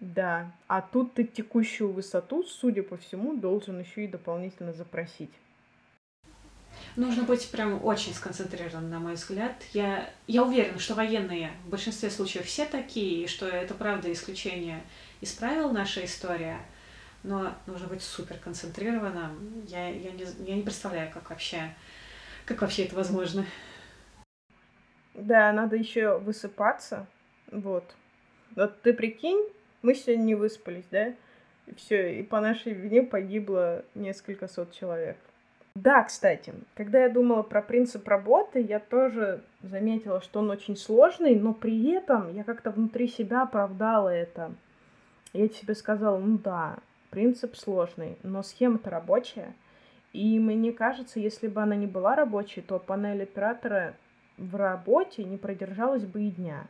Да, 0.02 0.52
а 0.68 0.82
тут 0.82 1.14
ты 1.14 1.24
текущую 1.24 1.94
высоту, 1.94 2.44
судя 2.44 2.84
по 2.84 2.98
всему, 2.98 3.38
должен 3.38 3.80
еще 3.80 4.04
и 4.04 4.08
дополнительно 4.08 4.74
запросить. 4.74 5.32
Нужно 6.98 7.24
быть 7.24 7.50
прям 7.52 7.84
очень 7.84 8.14
сконцентрированным, 8.14 8.90
на 8.90 9.00
мой 9.00 9.14
взгляд. 9.14 9.54
Я, 9.74 10.10
я 10.28 10.44
уверена, 10.44 10.78
что 10.78 10.94
военные 10.94 11.52
в 11.66 11.70
большинстве 11.70 12.10
случаев 12.10 12.46
все 12.46 12.66
такие, 12.66 13.24
и 13.24 13.28
что 13.28 13.48
это 13.48 13.74
правда 13.74 14.12
исключение 14.12 14.84
из 15.22 15.32
правил 15.32 15.72
наша 15.72 16.04
история. 16.04 16.60
Но 17.24 17.54
нужно 17.66 17.88
быть 17.88 18.02
супер 18.02 18.38
концентрированным. 18.38 19.64
Я, 19.68 19.88
я, 19.88 20.12
не, 20.12 20.26
я 20.46 20.56
не 20.56 20.64
представляю, 20.64 21.12
как 21.14 21.30
вообще, 21.30 21.74
как 22.46 22.62
вообще 22.62 22.86
это 22.86 22.96
возможно. 22.96 23.46
Да, 25.14 25.54
надо 25.54 25.78
еще 25.78 26.18
высыпаться. 26.18 27.08
Вот. 27.52 27.96
Вот 28.56 28.82
ты 28.82 28.94
прикинь, 28.94 29.48
мы 29.82 29.96
сегодня 29.96 30.24
не 30.24 30.36
выспались, 30.36 30.86
да? 30.92 31.14
Все, 31.78 32.20
и 32.20 32.24
по 32.24 32.42
нашей 32.42 32.74
вине 32.74 33.04
погибло 33.04 33.86
несколько 33.96 34.50
сот 34.50 34.74
человек. 34.74 35.18
Да, 35.75 36.04
кстати, 36.04 36.54
когда 36.75 37.04
я 37.04 37.10
думала 37.10 37.44
про 37.44 37.62
принцип 37.62 38.08
работы, 38.08 38.60
я 38.60 38.80
тоже 38.80 39.42
заметила, 39.62 40.22
что 40.22 40.40
он 40.40 40.50
очень 40.50 40.75
сложный, 40.75 41.36
но 41.36 41.54
при 41.54 41.92
этом 41.92 42.34
я 42.34 42.44
как-то 42.44 42.72
внутри 42.72 43.08
себя 43.08 43.44
оправдала 43.44 44.10
это. 44.10 44.51
Я 45.34 45.48
себе 45.48 45.75
сказала, 45.75 46.18
ну 46.18 46.38
да, 46.38 46.78
принцип 47.10 47.56
сложный, 47.56 48.18
но 48.22 48.44
схема-то 48.44 48.90
рабочая. 48.90 49.54
И 50.12 50.40
мне 50.40 50.74
кажется, 50.74 51.22
если 51.22 51.48
бы 51.48 51.62
она 51.62 51.78
не 51.78 51.88
была 51.88 52.16
рабочей, 52.16 52.62
то 52.62 52.78
панель 52.78 53.24
оператора 53.24 53.96
в 54.38 54.56
работе 54.58 55.24
не 55.24 55.38
продержалась 55.38 56.04
бы 56.04 56.24
и 56.24 56.32
дня. 56.32 56.66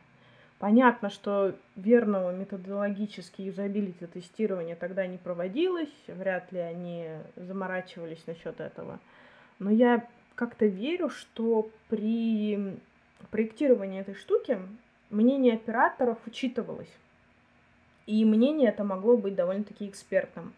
Понятно, 0.62 1.10
что 1.10 1.56
верного 1.74 2.30
методологически 2.30 3.42
юзабилити 3.42 4.06
тестирования 4.06 4.76
тогда 4.76 5.08
не 5.08 5.18
проводилось, 5.18 5.90
вряд 6.06 6.52
ли 6.52 6.60
они 6.60 7.08
заморачивались 7.34 8.24
насчет 8.28 8.60
этого. 8.60 9.00
Но 9.58 9.72
я 9.72 10.06
как-то 10.36 10.66
верю, 10.66 11.08
что 11.08 11.68
при 11.88 12.78
проектировании 13.32 14.02
этой 14.02 14.14
штуки 14.14 14.56
мнение 15.10 15.54
операторов 15.54 16.18
учитывалось. 16.26 16.96
И 18.06 18.24
мнение 18.24 18.68
это 18.68 18.84
могло 18.84 19.16
быть 19.16 19.34
довольно-таки 19.34 19.88
экспертным. 19.88 20.52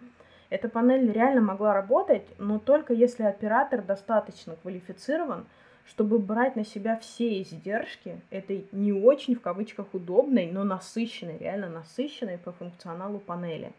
Эта 0.50 0.68
панель 0.68 1.11
реально 1.12 1.40
могла 1.40 1.73
работать, 1.73 2.26
но 2.37 2.58
только 2.58 2.92
если 2.92 3.23
оператор 3.23 3.80
достаточно 3.80 4.54
квалифицирован– 4.56 5.46
чтобы 5.86 6.18
брать 6.18 6.56
на 6.56 6.64
себя 6.64 6.96
все 6.98 7.42
издержки 7.42 8.20
этой 8.30 8.66
не 8.72 8.92
очень 8.92 9.34
в 9.36 9.40
кавычках 9.40 9.86
удобной, 9.92 10.50
но 10.50 10.64
насыщенной, 10.64 11.38
реально 11.38 11.68
насыщенной 11.68 12.38
по 12.38 12.52
функционалу 12.52 13.18
панели. 13.18 13.72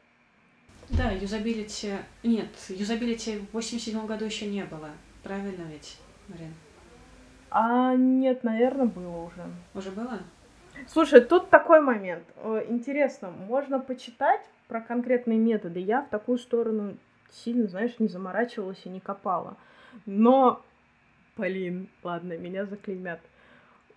Да, 0.89 1.11
юзабилити... 1.11 1.93
Нет, 2.23 2.49
юзабилити 2.69 3.39
в 3.39 3.53
87 3.53 4.05
году 4.05 4.25
еще 4.25 4.45
не 4.45 4.63
было. 4.65 4.89
Правильно 5.23 5.63
ведь, 5.71 5.97
Марин? 6.27 6.53
А 7.49 7.95
нет, 7.95 8.43
наверное, 8.43 8.85
было 8.85 9.23
уже. 9.23 9.43
Уже 9.73 9.89
было? 9.89 10.19
Слушай, 10.87 11.21
тут 11.21 11.49
такой 11.49 11.81
момент. 11.81 12.23
Интересно, 12.67 13.31
можно 13.31 13.79
почитать 13.79 14.41
про 14.67 14.81
конкретные 14.81 15.39
методы. 15.39 15.79
Я 15.79 16.01
в 16.01 16.09
такую 16.09 16.37
сторону 16.37 16.97
сильно, 17.31 17.67
знаешь, 17.67 17.97
не 17.97 18.07
заморачивалась 18.07 18.81
и 18.83 18.89
не 18.89 18.99
копала. 18.99 19.57
Но 20.05 20.63
Полин, 21.35 21.89
ладно, 22.01 22.37
меня 22.37 22.65
заклеймят. 22.65 23.19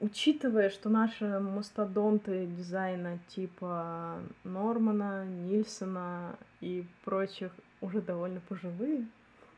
Учитывая, 0.00 0.71
что 0.71 0.88
наши 0.88 1.40
мастодонты 1.40 2.47
дизайна 2.47 3.18
типа 3.28 4.21
Нормана, 4.45 5.25
Нильсона 5.25 6.37
и 6.61 6.85
прочих 7.04 7.52
уже 7.80 8.00
довольно 8.00 8.40
пожилые, 8.49 9.07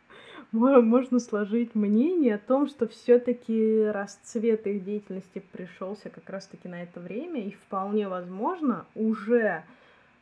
можно 0.52 1.20
сложить 1.20 1.74
мнение 1.74 2.34
о 2.34 2.38
том, 2.38 2.68
что 2.68 2.86
все-таки 2.86 3.84
расцвет 3.84 4.66
их 4.66 4.84
деятельности 4.84 5.42
пришелся 5.52 6.10
как 6.10 6.28
раз-таки 6.28 6.68
на 6.68 6.82
это 6.82 7.00
время, 7.00 7.42
и 7.42 7.50
вполне 7.50 8.08
возможно 8.08 8.86
уже 8.94 9.64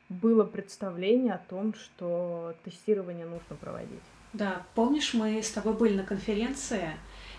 было 0.08 0.44
представление 0.44 1.34
о 1.34 1.44
том, 1.48 1.74
что 1.74 2.54
тестирование 2.64 3.26
нужно 3.26 3.56
проводить. 3.60 4.02
Да, 4.32 4.66
помнишь, 4.74 5.14
мы 5.14 5.42
с 5.42 5.50
тобой 5.50 5.74
были 5.74 5.96
на 5.96 6.04
конференции 6.04 6.90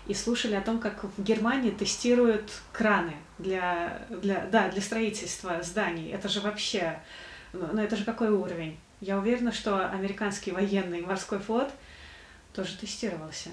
и 0.06 0.14
слушали 0.14 0.54
о 0.54 0.60
том, 0.60 0.80
как 0.80 1.04
в 1.04 1.22
Германии 1.22 1.70
тестируют 1.70 2.50
краны 2.72 3.14
для, 3.38 4.06
для, 4.08 4.46
да, 4.46 4.68
для 4.68 4.80
строительства 4.80 5.62
зданий. 5.62 6.10
Это 6.10 6.28
же 6.28 6.40
вообще, 6.40 7.00
ну 7.52 7.80
это 7.80 7.96
же 7.96 8.04
какой 8.04 8.30
уровень? 8.30 8.78
Я 9.00 9.18
уверена, 9.18 9.52
что 9.52 9.88
американский 9.88 10.52
военный 10.52 11.00
морской 11.00 11.38
флот 11.38 11.70
тоже 12.52 12.76
тестировался. 12.76 13.50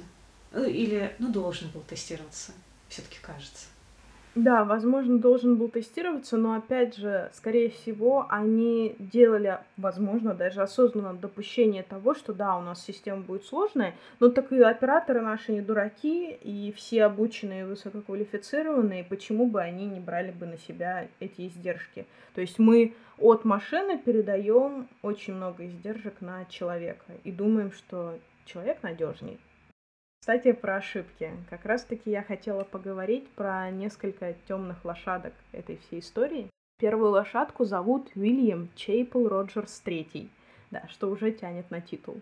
Ну, 0.51 0.63
или, 0.63 1.15
ну, 1.19 1.31
должен 1.31 1.69
был 1.69 1.81
тестироваться, 1.81 2.51
все-таки 2.89 3.17
кажется. 3.21 3.65
Да, 4.37 4.63
возможно, 4.65 5.17
должен 5.17 5.55
был 5.55 5.67
тестироваться, 5.67 6.37
но 6.37 6.53
опять 6.53 6.95
же, 6.95 7.31
скорее 7.33 7.71
всего, 7.71 8.27
они 8.29 8.95
делали, 8.99 9.57
возможно, 9.77 10.35
даже 10.35 10.61
осознанно 10.61 11.15
допущение 11.15 11.81
того, 11.81 12.13
что 12.13 12.33
да, 12.33 12.55
у 12.55 12.61
нас 12.61 12.85
система 12.85 13.21
будет 13.21 13.45
сложная, 13.45 13.95
но 14.19 14.29
так 14.29 14.51
и 14.51 14.61
операторы 14.61 15.21
наши 15.21 15.53
не 15.53 15.61
дураки, 15.61 16.31
и 16.33 16.71
все 16.77 17.05
обученные, 17.05 17.65
высококвалифицированные, 17.65 19.03
почему 19.03 19.47
бы 19.47 19.59
они 19.59 19.87
не 19.87 19.99
брали 19.99 20.29
бы 20.29 20.45
на 20.45 20.59
себя 20.59 21.07
эти 21.19 21.47
издержки? 21.47 22.05
То 22.35 22.41
есть 22.41 22.59
мы 22.59 22.93
от 23.17 23.43
машины 23.43 23.97
передаем 23.97 24.87
очень 25.01 25.33
много 25.33 25.65
издержек 25.65 26.21
на 26.21 26.45
человека 26.45 27.05
и 27.23 27.31
думаем, 27.31 27.71
что 27.71 28.19
человек 28.45 28.83
надежней. 28.83 29.39
Кстати, 30.27 30.51
про 30.51 30.75
ошибки. 30.75 31.31
Как 31.49 31.63
раз-таки 31.63 32.11
я 32.11 32.21
хотела 32.21 32.65
поговорить 32.65 33.29
про 33.29 33.71
несколько 33.71 34.33
темных 34.45 34.83
лошадок 34.83 35.31
этой 35.53 35.77
всей 35.77 36.01
истории. 36.01 36.49
Первую 36.81 37.11
лошадку 37.11 37.63
зовут 37.63 38.11
Уильям 38.13 38.67
Чейпл 38.75 39.29
Роджерс 39.29 39.81
III, 39.85 40.27
да, 40.69 40.83
что 40.89 41.09
уже 41.09 41.31
тянет 41.31 41.71
на 41.71 41.79
титул. 41.79 42.19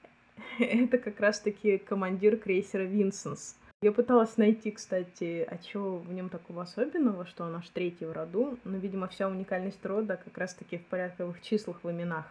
Это 0.60 0.96
как 0.98 1.18
раз-таки 1.18 1.78
командир 1.78 2.36
крейсера 2.36 2.84
Винсенс. 2.84 3.58
Я 3.82 3.90
пыталась 3.90 4.36
найти, 4.36 4.70
кстати, 4.70 5.44
а 5.50 5.58
чего 5.58 5.96
в 5.96 6.12
нем 6.12 6.28
такого 6.28 6.62
особенного, 6.62 7.26
что 7.26 7.42
он 7.42 7.56
аж 7.56 7.68
третий 7.70 8.04
в 8.04 8.12
роду, 8.12 8.60
но, 8.62 8.76
видимо, 8.76 9.08
вся 9.08 9.28
уникальность 9.28 9.84
рода 9.84 10.20
как 10.24 10.38
раз-таки 10.38 10.78
в 10.78 10.86
порядковых 10.86 11.42
числах 11.42 11.82
в 11.82 11.90
именах. 11.90 12.26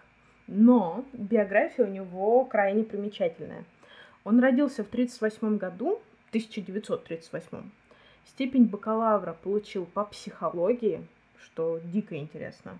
Но 0.47 1.03
биография 1.11 1.85
у 1.85 1.89
него 1.89 2.45
крайне 2.45 2.85
примечательная– 2.85 3.65
он 4.23 4.39
родился 4.39 4.83
в 4.83 4.87
1938 4.87 5.57
году, 5.57 5.99
1938. 6.29 7.71
Степень 8.25 8.65
бакалавра 8.65 9.33
получил 9.33 9.85
по 9.85 10.05
психологии, 10.05 11.05
что 11.41 11.79
дико 11.83 12.15
интересно. 12.15 12.77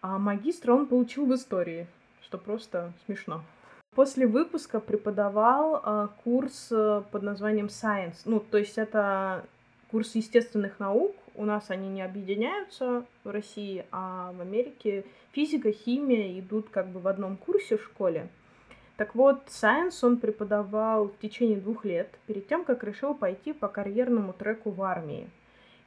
А 0.00 0.18
магистра 0.18 0.72
он 0.72 0.86
получил 0.86 1.26
в 1.26 1.34
истории, 1.34 1.86
что 2.22 2.38
просто 2.38 2.92
смешно. 3.04 3.42
После 3.94 4.26
выпуска 4.26 4.78
преподавал 4.78 5.82
э, 5.84 6.08
курс 6.22 6.68
э, 6.70 7.02
под 7.10 7.22
названием 7.22 7.66
Science. 7.66 8.22
Ну, 8.24 8.38
то 8.38 8.56
есть 8.56 8.78
это 8.78 9.44
курс 9.90 10.14
естественных 10.14 10.78
наук. 10.78 11.16
У 11.34 11.44
нас 11.44 11.70
они 11.70 11.88
не 11.88 12.02
объединяются 12.02 13.04
в 13.24 13.30
России, 13.30 13.84
а 13.90 14.32
в 14.32 14.40
Америке 14.40 15.04
физика, 15.32 15.72
химия 15.72 16.38
идут 16.38 16.68
как 16.70 16.88
бы 16.88 17.00
в 17.00 17.08
одном 17.08 17.36
курсе 17.36 17.76
в 17.76 17.82
школе. 17.82 18.28
Так 19.00 19.14
вот, 19.14 19.46
Science 19.46 20.00
он 20.02 20.18
преподавал 20.18 21.08
в 21.08 21.16
течение 21.16 21.56
двух 21.56 21.86
лет, 21.86 22.10
перед 22.26 22.46
тем, 22.48 22.66
как 22.66 22.84
решил 22.84 23.14
пойти 23.14 23.54
по 23.54 23.66
карьерному 23.66 24.34
треку 24.34 24.70
в 24.72 24.82
армии. 24.82 25.30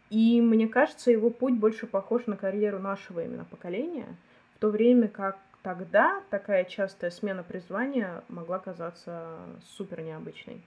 И 0.09 0.41
мне 0.41 0.67
кажется, 0.67 1.11
его 1.11 1.29
путь 1.29 1.53
больше 1.53 1.85
похож 1.85 2.25
на 2.25 2.37
карьеру 2.37 2.79
нашего 2.79 3.23
именно 3.23 3.45
поколения, 3.45 4.07
в 4.55 4.57
то 4.57 4.69
время 4.69 5.09
как 5.09 5.37
тогда 5.61 6.23
такая 6.31 6.63
частая 6.63 7.11
смена 7.11 7.43
призвания 7.43 8.23
могла 8.29 8.57
казаться 8.57 9.37
супер 9.63 10.01
необычной. 10.01 10.65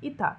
Итак, 0.00 0.36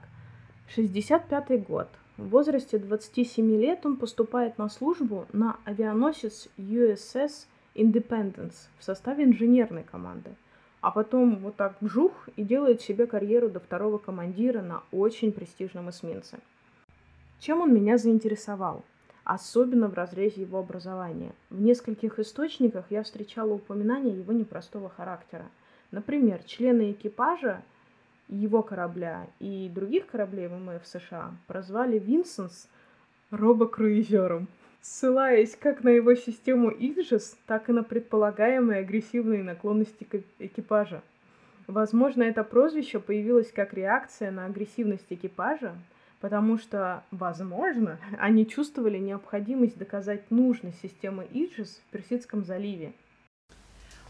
65 0.69 1.67
год. 1.67 1.89
В 2.15 2.29
возрасте 2.29 2.77
27 2.77 3.57
лет 3.57 3.85
он 3.85 3.97
поступает 3.97 4.57
на 4.57 4.69
службу 4.69 5.25
на 5.33 5.57
авианосец 5.65 6.47
USS 6.57 7.47
Independence 7.75 8.69
в 8.79 8.85
составе 8.85 9.25
инженерной 9.25 9.83
команды– 9.83 10.33
а 10.83 10.91
потом 10.91 11.37
вот 11.37 11.55
так 11.55 11.77
вжух 11.79 12.11
и 12.35 12.43
делает 12.43 12.81
себе 12.81 13.07
карьеру 13.07 13.49
до 13.49 13.61
второго 13.61 13.97
командира 13.97 14.61
на 14.61 14.83
очень 14.91 15.31
престижном 15.31 15.89
эсминце. 15.89 16.39
Чем 17.39 17.61
он 17.61 17.73
меня 17.73 17.97
заинтересовал? 17.97 18.83
Особенно 19.23 19.87
в 19.87 19.93
разрезе 19.93 20.41
его 20.41 20.59
образования. 20.59 21.31
В 21.49 21.61
нескольких 21.61 22.19
источниках 22.19 22.83
я 22.89 23.03
встречала 23.03 23.53
упоминания 23.53 24.11
его 24.11 24.33
непростого 24.33 24.89
характера. 24.89 25.45
Например, 25.91 26.43
члены 26.43 26.91
экипажа 26.91 27.63
его 28.27 28.61
корабля 28.61 29.27
и 29.39 29.71
других 29.73 30.07
кораблей 30.07 30.49
ВМФ 30.49 30.85
США 30.85 31.31
прозвали 31.47 31.97
Винсенс 31.97 32.67
робокруизером 33.31 34.49
ссылаясь 34.83 35.55
как 35.55 35.83
на 35.83 35.89
его 35.89 36.13
систему 36.13 36.69
Иджес, 36.69 37.37
так 37.47 37.69
и 37.69 37.71
на 37.71 37.83
предполагаемые 37.83 38.81
агрессивные 38.81 39.41
наклонности 39.41 40.05
экипажа. 40.39 41.01
Возможно, 41.67 42.23
это 42.23 42.43
прозвище 42.43 42.99
появилось 42.99 43.51
как 43.51 43.73
реакция 43.73 44.29
на 44.29 44.45
агрессивность 44.45 45.05
экипажа, 45.09 45.73
потому 46.19 46.57
что, 46.57 47.03
возможно, 47.11 47.97
они 48.19 48.45
чувствовали 48.45 48.97
необходимость 48.97 49.77
доказать 49.77 50.29
нужность 50.29 50.81
системы 50.81 51.25
Иджес 51.31 51.81
в 51.87 51.91
Персидском 51.91 52.43
заливе. 52.43 52.91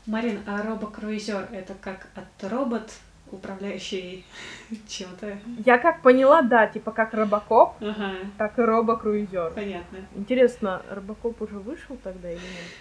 Марин, 0.07 0.39
а 0.47 0.63
робокруизер 0.63 1.47
это 1.51 1.75
как 1.79 2.07
от 2.15 2.51
робот 2.51 2.91
управляющий 3.33 4.25
чем-то. 4.87 5.37
Я 5.65 5.77
как 5.77 6.01
поняла, 6.01 6.41
да, 6.41 6.67
типа 6.67 6.91
как 6.91 7.13
Робокоп, 7.13 7.75
ага. 7.81 8.15
так 8.37 8.59
и 8.59 8.61
Робокруизер. 8.61 9.51
Понятно. 9.53 9.99
Интересно, 10.15 10.81
Робокоп 10.89 11.41
уже 11.41 11.59
вышел 11.59 11.97
тогда 12.03 12.29
или 12.29 12.37
нет? 12.37 12.71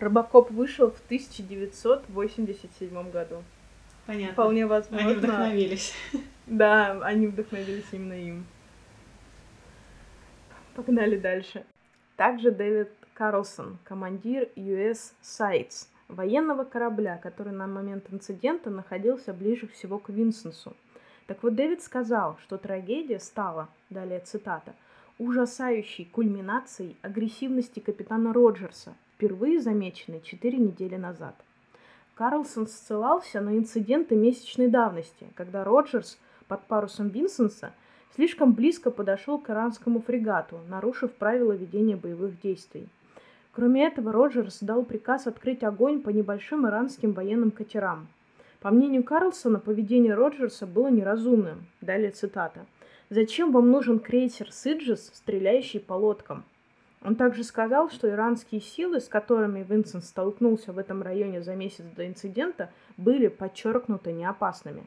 Робокоп 0.00 0.50
вышел 0.50 0.90
в 0.90 0.98
1987 1.04 3.10
году. 3.10 3.44
Понятно. 4.06 4.32
Вполне 4.32 4.66
возможно. 4.66 5.06
Они 5.06 5.16
вдохновились. 5.16 5.92
Да, 6.46 6.98
они 7.02 7.26
вдохновились 7.26 7.84
именно 7.92 8.14
им. 8.14 8.46
Погнали 10.74 11.18
дальше. 11.18 11.66
Также 12.16 12.50
Дэвид 12.50 12.90
Карлсон, 13.20 13.76
командир 13.84 14.48
US 14.56 15.12
Sites, 15.22 15.88
военного 16.08 16.64
корабля, 16.64 17.18
который 17.22 17.52
на 17.52 17.66
момент 17.66 18.06
инцидента 18.10 18.70
находился 18.70 19.34
ближе 19.34 19.66
всего 19.66 19.98
к 19.98 20.08
Винсенсу. 20.08 20.74
Так 21.26 21.42
вот, 21.42 21.54
Дэвид 21.54 21.82
сказал, 21.82 22.38
что 22.42 22.56
трагедия 22.56 23.20
стала, 23.20 23.68
далее 23.90 24.20
цитата, 24.20 24.72
ужасающей 25.18 26.06
кульминацией 26.06 26.96
агрессивности 27.02 27.80
капитана 27.80 28.32
Роджерса, 28.32 28.94
впервые 29.16 29.60
замеченной 29.60 30.22
4 30.22 30.56
недели 30.56 30.96
назад. 30.96 31.34
Карлсон 32.14 32.66
ссылался 32.66 33.42
на 33.42 33.54
инциденты 33.58 34.16
месячной 34.16 34.68
давности, 34.68 35.26
когда 35.34 35.62
Роджерс 35.62 36.16
под 36.48 36.62
парусом 36.62 37.10
Винсенса 37.10 37.74
слишком 38.14 38.54
близко 38.54 38.90
подошел 38.90 39.38
к 39.38 39.50
иранскому 39.50 40.00
фрегату, 40.00 40.58
нарушив 40.70 41.12
правила 41.12 41.52
ведения 41.52 41.96
боевых 41.96 42.40
действий– 42.40 42.88
Кроме 43.52 43.86
этого, 43.86 44.12
Роджерс 44.12 44.60
дал 44.60 44.84
приказ 44.84 45.26
открыть 45.26 45.64
огонь 45.64 46.00
по 46.00 46.10
небольшим 46.10 46.68
иранским 46.68 47.12
военным 47.12 47.50
катерам. 47.50 48.06
По 48.60 48.70
мнению 48.70 49.02
Карлсона, 49.02 49.58
поведение 49.58 50.14
Роджерса 50.14 50.66
было 50.66 50.88
неразумным. 50.88 51.66
Далее 51.80 52.10
цитата. 52.10 52.66
«Зачем 53.08 53.50
вам 53.50 53.72
нужен 53.72 53.98
крейсер 53.98 54.52
Сиджес, 54.52 55.10
стреляющий 55.12 55.80
по 55.80 55.94
лодкам?» 55.94 56.44
Он 57.02 57.16
также 57.16 57.42
сказал, 57.42 57.90
что 57.90 58.08
иранские 58.08 58.60
силы, 58.60 59.00
с 59.00 59.08
которыми 59.08 59.66
Винсент 59.68 60.04
столкнулся 60.04 60.72
в 60.72 60.78
этом 60.78 61.02
районе 61.02 61.42
за 61.42 61.56
месяц 61.56 61.84
до 61.96 62.06
инцидента, 62.06 62.70
были 62.98 63.26
подчеркнуто 63.26 64.12
неопасными. 64.12 64.84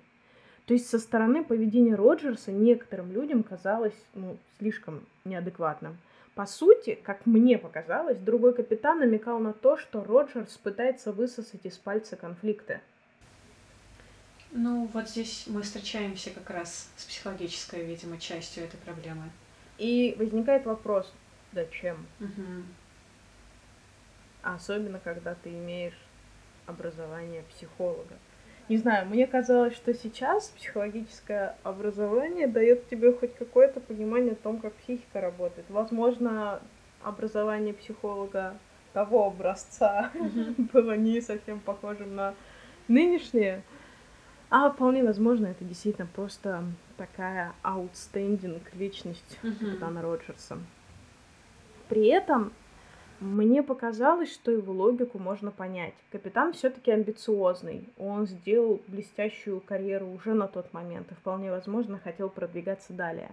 То 0.67 0.73
есть 0.73 0.87
со 0.87 0.99
стороны 0.99 1.43
поведения 1.43 1.95
Роджерса 1.95 2.51
некоторым 2.53 3.11
людям 3.11 3.43
казалось 3.43 4.05
ну, 4.13 4.37
слишком 4.57 5.01
неадекватным– 5.25 5.97
по 6.35 6.45
сути, 6.47 6.95
как 7.03 7.25
мне 7.25 7.57
показалось, 7.57 8.17
другой 8.17 8.53
капитан 8.53 8.99
намекал 8.99 9.39
на 9.39 9.53
то, 9.53 9.77
что 9.77 10.03
Роджерс 10.03 10.57
пытается 10.57 11.11
высосать 11.11 11.65
из 11.65 11.77
пальца 11.77 12.15
конфликты. 12.15 12.81
Ну, 14.51 14.89
вот 14.93 15.09
здесь 15.09 15.45
мы 15.47 15.61
встречаемся 15.61 16.29
как 16.31 16.49
раз 16.49 16.89
с 16.95 17.05
психологической, 17.05 17.83
видимо, 17.85 18.19
частью 18.19 18.63
этой 18.63 18.77
проблемы. 18.77 19.29
И 19.77 20.15
возникает 20.17 20.65
вопрос, 20.65 21.11
зачем? 21.51 22.05
Угу. 22.19 22.63
Особенно, 24.43 24.99
когда 24.99 25.35
ты 25.35 25.49
имеешь 25.49 25.97
образование 26.65 27.43
психолога. 27.43 28.15
Не 28.69 28.77
знаю, 28.77 29.07
мне 29.07 29.27
казалось, 29.27 29.75
что 29.75 29.93
сейчас 29.93 30.49
психологическое 30.49 31.57
образование 31.63 32.47
дает 32.47 32.87
тебе 32.87 33.11
хоть 33.11 33.35
какое-то 33.35 33.81
понимание 33.81 34.33
о 34.33 34.35
том, 34.35 34.59
как 34.59 34.73
психика 34.75 35.19
работает. 35.19 35.65
Возможно, 35.69 36.61
образование 37.03 37.73
психолога 37.73 38.55
того 38.93 39.27
образца 39.27 40.11
mm-hmm. 40.13 40.69
было 40.73 40.95
не 40.95 41.19
совсем 41.19 41.59
похожим 41.59 42.15
на 42.15 42.35
нынешнее. 42.87 43.63
А 44.49 44.69
вполне 44.69 45.03
возможно, 45.03 45.47
это 45.47 45.65
действительно 45.65 46.07
просто 46.07 46.63
такая 46.95 47.53
outstanding 47.63 48.61
личность 48.73 49.39
mm-hmm. 49.41 49.55
капитана 49.57 50.01
Роджерса. 50.01 50.57
При 51.89 52.07
этом 52.07 52.53
мне 53.23 53.63
показалось, 53.63 54.31
что 54.31 54.51
его 54.51 54.73
логику 54.73 55.17
можно 55.17 55.51
понять. 55.51 55.93
Капитан 56.11 56.53
все-таки 56.53 56.91
амбициозный. 56.91 57.87
Он 57.97 58.27
сделал 58.27 58.81
блестящую 58.87 59.61
карьеру 59.61 60.07
уже 60.11 60.33
на 60.33 60.47
тот 60.47 60.73
момент 60.73 61.11
и 61.11 61.15
вполне 61.15 61.49
возможно 61.49 61.99
хотел 62.03 62.29
продвигаться 62.29 62.93
далее. 62.93 63.31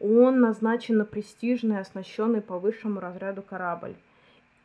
Он 0.00 0.40
назначен 0.40 0.96
на 0.96 1.04
престижный, 1.04 1.80
оснащенный 1.80 2.40
по 2.40 2.58
высшему 2.58 3.00
разряду 3.00 3.42
корабль 3.42 3.94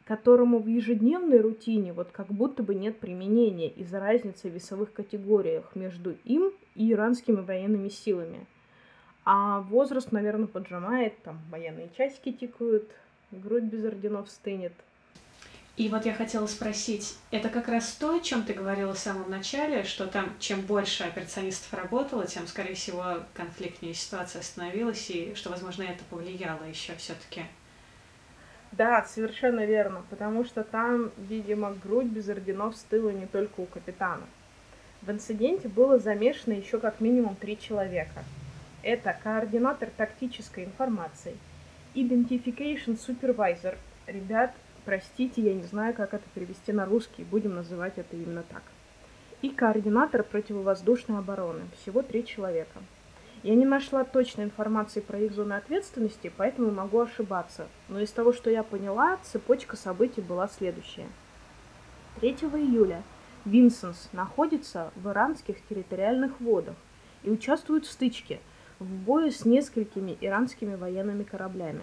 которому 0.10 0.58
в 0.58 0.66
ежедневной 0.66 1.40
рутине 1.40 1.94
вот 1.94 2.10
как 2.12 2.30
будто 2.30 2.64
бы 2.64 2.74
нет 2.74 2.98
применения 2.98 3.70
из-за 3.70 4.00
разницы 4.00 4.50
в 4.50 4.54
весовых 4.56 4.92
категориях 4.92 5.76
между 5.76 6.16
им 6.24 6.52
и 6.74 6.92
иранскими 6.92 7.42
военными 7.42 7.90
силами. 7.90 8.48
А 9.24 9.60
возраст, 9.60 10.12
наверное, 10.12 10.48
поджимает, 10.48 11.22
там 11.22 11.38
военные 11.52 11.92
часики 11.96 12.32
тикают, 12.32 12.90
грудь 13.32 13.64
без 13.64 13.86
орденов 13.86 14.30
стынет. 14.30 14.74
И 15.78 15.88
вот 15.88 16.06
я 16.06 16.14
хотела 16.14 16.46
спросить, 16.48 17.18
это 17.32 17.48
как 17.48 17.70
раз 17.70 17.94
то, 17.94 18.16
о 18.16 18.20
чем 18.20 18.44
ты 18.44 18.52
говорила 18.54 18.94
в 18.94 19.00
самом 19.00 19.30
начале, 19.30 19.86
что 19.86 20.08
там 20.08 20.36
чем 20.38 20.60
больше 20.60 21.06
операционистов 21.06 21.74
работало, 21.74 22.28
тем, 22.28 22.48
скорее 22.48 22.74
всего, 22.74 23.20
конфликтнее 23.34 23.94
ситуация 23.94 24.42
становилась, 24.42 25.10
и 25.10 25.34
что, 25.36 25.50
возможно, 25.50 25.84
это 25.84 26.04
повлияло 26.10 26.64
еще 26.66 26.96
все-таки. 26.96 27.44
Да, 28.74 29.06
совершенно 29.06 29.66
верно, 29.66 30.04
потому 30.10 30.44
что 30.44 30.66
там, 30.66 31.12
видимо, 31.18 31.74
грудь 31.82 32.08
без 32.08 32.28
орденов 32.28 32.76
стыла 32.76 33.12
не 33.12 33.26
только 33.26 33.62
у 33.62 33.66
капитана. 33.66 34.26
В 35.02 35.10
инциденте 35.10 35.70
было 35.70 35.98
замешано 35.98 36.54
еще 36.54 36.78
как 36.80 37.00
минимум 37.00 37.38
три 37.38 37.58
человека. 37.58 38.26
Это 38.84 39.18
координатор 39.24 39.90
тактической 39.96 40.66
информации, 40.66 41.38
Identification 41.96 43.00
Supervisor. 43.00 43.76
Ребят, 44.06 44.54
простите, 44.86 45.42
я 45.42 45.56
не 45.56 45.64
знаю, 45.64 45.96
как 45.96 46.14
это 46.14 46.24
перевести 46.36 46.72
на 46.72 46.86
русский, 46.86 47.24
будем 47.24 47.56
называть 47.56 47.94
это 47.98 48.16
именно 48.16 48.44
так. 48.44 48.62
И 49.42 49.50
координатор 49.50 50.24
противовоздушной 50.24 51.18
обороны. 51.18 51.62
Всего 51.82 52.04
три 52.04 52.26
человека. 52.26 52.80
Я 53.42 53.56
не 53.56 53.66
нашла 53.66 54.04
точной 54.04 54.44
информации 54.44 55.00
про 55.00 55.18
их 55.18 55.32
зоны 55.32 55.54
ответственности, 55.54 56.32
поэтому 56.36 56.72
могу 56.72 57.00
ошибаться. 57.00 57.68
Но 57.88 58.00
из 58.02 58.12
того, 58.12 58.34
что 58.34 58.50
я 58.50 58.64
поняла, 58.64 59.18
цепочка 59.24 59.76
событий 59.76 60.22
была 60.22 60.48
следующая. 60.48 61.08
3 62.20 62.32
июля 62.32 63.02
Винсенс 63.46 64.10
находится 64.12 64.92
в 64.96 65.08
иранских 65.10 65.66
территориальных 65.68 66.40
водах 66.42 66.76
и 67.24 67.32
участвует 67.32 67.86
в 67.86 67.92
стычке, 67.92 68.42
в 68.80 68.86
бою 68.86 69.32
с 69.32 69.46
несколькими 69.46 70.18
иранскими 70.22 70.76
военными 70.76 71.24
кораблями. 71.24 71.82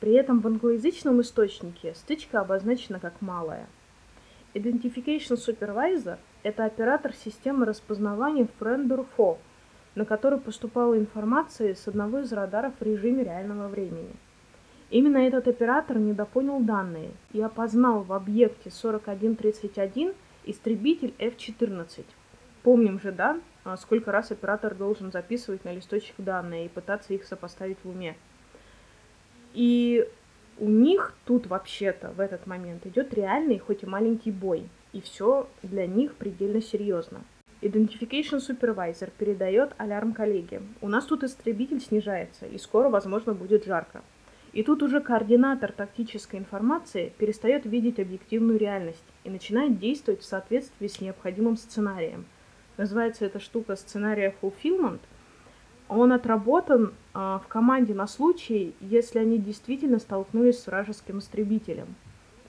При 0.00 0.12
этом 0.12 0.40
в 0.40 0.46
англоязычном 0.46 1.20
источнике 1.20 1.94
стычка 1.94 2.40
обозначена 2.40 3.00
как 3.00 3.20
малая. 3.20 3.66
Identification 4.54 5.36
Supervisor– 5.36 6.18
это 6.42 6.64
оператор 6.64 7.12
системы 7.12 7.66
распознавания 7.66 8.48
Friend 8.58 8.88
4, 8.88 9.36
на 9.94 10.04
который 10.04 10.38
поступала 10.38 10.96
информация 10.98 11.74
с 11.74 11.86
одного 11.86 12.20
из 12.20 12.32
радаров 12.32 12.72
в 12.80 12.82
режиме 12.82 13.24
реального 13.24 13.68
времени. 13.68 14.10
Именно 14.90 15.18
этот 15.18 15.46
оператор 15.46 15.98
недопонял 15.98 16.60
данные 16.60 17.10
и 17.32 17.40
опознал 17.40 18.02
в 18.02 18.12
объекте 18.12 18.70
4131 18.70 20.14
истребитель 20.46 21.14
F-14. 21.18 22.04
Помним 22.62 22.98
же, 23.00 23.12
да, 23.12 23.38
сколько 23.76 24.12
раз 24.12 24.30
оператор 24.30 24.74
должен 24.74 25.12
записывать 25.12 25.64
на 25.64 25.72
листочек 25.72 26.14
данные 26.18 26.66
и 26.66 26.68
пытаться 26.68 27.14
их 27.14 27.24
сопоставить 27.24 27.78
в 27.84 27.88
уме. 27.88 28.16
И 29.54 30.08
у 30.58 30.68
них 30.68 31.14
тут 31.24 31.46
вообще-то 31.46 32.10
в 32.10 32.20
этот 32.20 32.46
момент 32.46 32.86
идет 32.86 33.14
реальный, 33.14 33.58
хоть 33.58 33.82
и 33.82 33.86
маленький 33.86 34.30
бой. 34.30 34.68
И 34.92 35.00
все 35.00 35.48
для 35.62 35.86
них 35.86 36.14
предельно 36.14 36.60
серьезно. 36.60 37.22
Identification 37.62 38.40
Supervisor 38.40 39.10
передает 39.18 39.74
алярм 39.76 40.12
коллеге. 40.12 40.62
У 40.80 40.88
нас 40.88 41.04
тут 41.04 41.24
истребитель 41.24 41.80
снижается, 41.80 42.46
и 42.46 42.58
скоро, 42.58 42.88
возможно, 42.88 43.34
будет 43.34 43.64
жарко. 43.64 44.02
И 44.52 44.62
тут 44.62 44.82
уже 44.82 45.00
координатор 45.00 45.70
тактической 45.70 46.40
информации 46.40 47.12
перестает 47.18 47.66
видеть 47.66 48.00
объективную 48.00 48.58
реальность 48.58 49.04
и 49.24 49.30
начинает 49.30 49.78
действовать 49.78 50.22
в 50.22 50.24
соответствии 50.24 50.88
с 50.88 51.00
необходимым 51.00 51.56
сценарием. 51.56 52.24
Называется 52.80 53.26
эта 53.26 53.40
штука 53.40 53.76
сценария 53.76 54.34
fulfillment. 54.40 55.00
Он 55.90 56.14
отработан 56.14 56.94
э, 57.12 57.18
в 57.18 57.44
команде 57.46 57.92
на 57.92 58.06
случай, 58.06 58.74
если 58.80 59.18
они 59.18 59.36
действительно 59.36 59.98
столкнулись 59.98 60.62
с 60.62 60.66
вражеским 60.66 61.18
истребителем. 61.18 61.94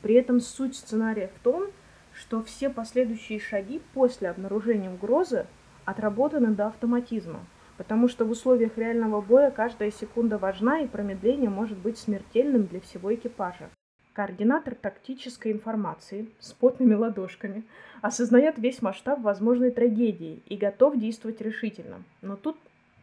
При 0.02 0.16
этом 0.16 0.40
суть 0.40 0.78
сценария 0.78 1.30
в 1.36 1.44
том, 1.44 1.66
что 2.14 2.42
все 2.42 2.70
последующие 2.70 3.42
шаги 3.42 3.82
после 3.94 4.30
обнаружения 4.30 4.90
угрозы 4.90 5.48
отработаны 5.84 6.56
до 6.56 6.68
автоматизма, 6.68 7.42
потому 7.76 8.08
что 8.08 8.24
в 8.24 8.32
условиях 8.32 8.78
реального 8.78 9.20
боя 9.20 9.52
каждая 9.52 9.92
секунда 9.92 10.38
важна 10.38 10.80
и 10.80 10.88
промедление 10.88 11.50
может 11.50 11.78
быть 11.78 11.98
смертельным 11.98 12.68
для 12.68 12.80
всего 12.80 13.14
экипажа. 13.14 13.70
Координатор 14.14 14.76
тактической 14.76 15.52
информации 15.52 16.28
с 16.40 16.52
потными 16.54 16.94
ладошками 16.94 17.64
осознает 18.02 18.58
весь 18.58 18.82
масштаб 18.82 19.22
возможной 19.22 19.72
трагедии 19.72 20.42
и 20.48 20.58
готов 20.58 20.98
действовать 20.98 21.42
решительно. 21.42 22.04
Но 22.22 22.36
тут 22.36 22.58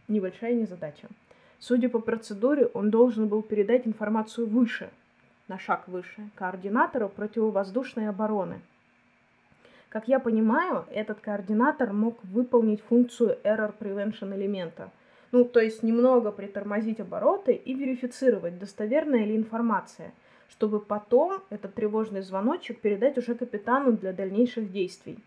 небольшая 0.06 0.54
незадача. 0.54 1.08
Судя 1.58 1.88
по 1.88 1.98
процедуре, 1.98 2.66
он 2.66 2.90
должен 2.90 3.28
был 3.28 3.42
передать 3.42 3.86
информацию 3.86 4.46
выше, 4.46 4.90
на 5.48 5.58
шаг 5.58 5.88
выше, 5.88 6.28
координатору 6.34 7.08
противовоздушной 7.08 8.08
обороны– 8.08 8.60
как 9.88 10.06
я 10.06 10.20
понимаю, 10.20 10.84
этот 10.90 11.20
координатор 11.20 11.94
мог 11.94 12.22
выполнить 12.22 12.82
функцию 12.82 13.38
error 13.42 13.72
prevention 13.78 14.36
элемента. 14.36 14.90
Ну, 15.32 15.44
то 15.44 15.60
есть 15.60 15.82
немного 15.82 16.30
притормозить 16.30 17.00
обороты 17.00 17.52
и 17.52 17.74
верифицировать, 17.74 18.58
достоверная 18.58 19.24
ли 19.24 19.34
информация, 19.34 20.12
чтобы 20.50 20.80
потом 20.80 21.42
этот 21.50 21.74
тревожный 21.74 22.22
звоночек 22.22 22.80
передать 22.80 23.18
уже 23.18 23.34
капитану 23.34 23.92
для 23.92 24.12
дальнейших 24.12 24.70
действий. 24.70 25.18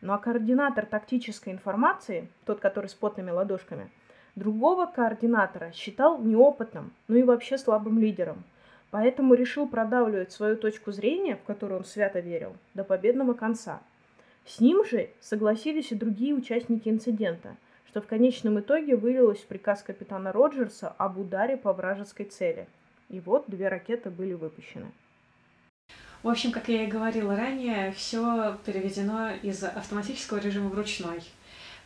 Ну 0.00 0.12
а 0.12 0.18
координатор 0.18 0.86
тактической 0.86 1.52
информации, 1.52 2.28
тот, 2.46 2.60
который 2.60 2.88
с 2.88 2.94
потными 2.94 3.30
ладошками, 3.30 3.90
другого 4.36 4.86
координатора 4.86 5.72
считал 5.72 6.18
неопытным, 6.18 6.92
ну 7.08 7.16
и 7.16 7.22
вообще 7.22 7.58
слабым 7.58 7.98
лидером. 7.98 8.42
Поэтому 8.90 9.34
решил 9.34 9.68
продавливать 9.68 10.32
свою 10.32 10.56
точку 10.56 10.90
зрения, 10.90 11.36
в 11.36 11.44
которую 11.44 11.78
он 11.78 11.84
свято 11.84 12.20
верил, 12.20 12.56
до 12.74 12.84
победного 12.84 13.34
конца– 13.34 13.80
с 14.46 14.58
ним 14.58 14.84
же 14.84 15.10
согласились 15.20 15.92
и 15.92 15.94
другие 15.94 16.34
участники 16.34 16.88
инцидента, 16.88 17.56
что 17.86 18.00
в 18.00 18.06
конечном 18.06 18.58
итоге 18.60 18.96
вылилось 18.96 19.38
в 19.38 19.46
приказ 19.46 19.82
капитана 19.82 20.32
Роджерса 20.32 20.88
об 20.98 21.18
ударе 21.18 21.56
по 21.56 21.72
вражеской 21.72 22.26
цели. 22.26 22.66
И 23.10 23.20
вот 23.20 23.44
две 23.48 23.68
ракеты 23.68 24.08
были 24.08 24.32
выпущены. 24.32 24.86
В 26.22 26.28
общем, 26.28 26.52
как 26.52 26.68
я 26.68 26.84
и 26.84 26.86
говорила 26.86 27.34
ранее, 27.34 27.92
все 27.92 28.56
переведено 28.64 29.32
из 29.42 29.62
автоматического 29.64 30.38
режима 30.38 30.68
в 30.68 30.74
ручной. 30.74 31.20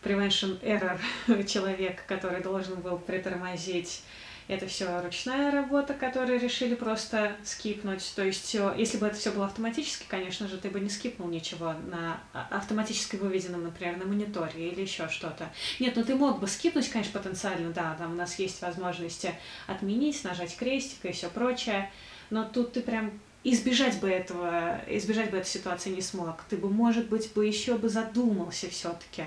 Prevention 0.05 0.61
error 0.63 0.99
человек, 1.47 2.05
который 2.07 2.43
должен 2.43 2.81
был 2.81 2.99
притормозить 2.99 4.03
это 4.47 4.67
все 4.67 5.01
ручная 5.01 5.51
работа, 5.51 5.95
которую 5.95 6.39
решили 6.39 6.75
просто 6.75 7.35
скипнуть. 7.45 8.13
То 8.15 8.25
есть, 8.25 8.55
если 8.77 8.99
бы 8.99 9.07
это 9.07 9.17
все 9.17 9.31
было 9.31 9.47
автоматически, 9.47 10.05
конечно 10.07 10.49
же, 10.49 10.59
ты 10.59 10.69
бы 10.69 10.81
не 10.81 10.91
скипнул 10.91 11.29
ничего 11.29 11.75
на 11.87 12.21
а, 12.35 12.49
автоматически 12.51 13.17
выведенном, 13.17 13.65
например, 13.65 13.97
на 13.97 14.05
мониторе 14.05 14.69
или 14.69 14.83
еще 14.83 15.09
что-то. 15.09 15.51
Нет, 15.81 15.97
ну 15.97 16.05
ты 16.05 16.15
мог 16.15 16.41
бы 16.41 16.47
скипнуть, 16.47 16.89
конечно, 16.91 17.19
потенциально, 17.19 17.73
да, 17.73 17.95
там 17.99 18.13
у 18.13 18.17
нас 18.17 18.39
есть 18.39 18.61
возможности 18.61 19.35
отменить, 19.67 20.23
нажать 20.25 20.55
крестик 20.57 21.07
и 21.07 21.13
все 21.13 21.31
прочее. 21.31 21.91
Но 22.29 22.45
тут 22.45 22.75
ты 22.75 22.83
прям 22.83 23.19
избежать 23.45 23.99
бы 24.01 24.11
этого, 24.11 24.81
избежать 24.89 25.31
бы 25.31 25.39
этой 25.39 25.49
ситуации 25.49 25.91
не 25.91 26.03
смог. 26.03 26.43
Ты 26.51 26.59
бы, 26.59 26.69
может 26.69 27.09
быть, 27.09 27.33
бы 27.33 27.47
еще 27.47 27.79
бы 27.79 27.89
задумался 27.89 28.69
все-таки. 28.69 29.25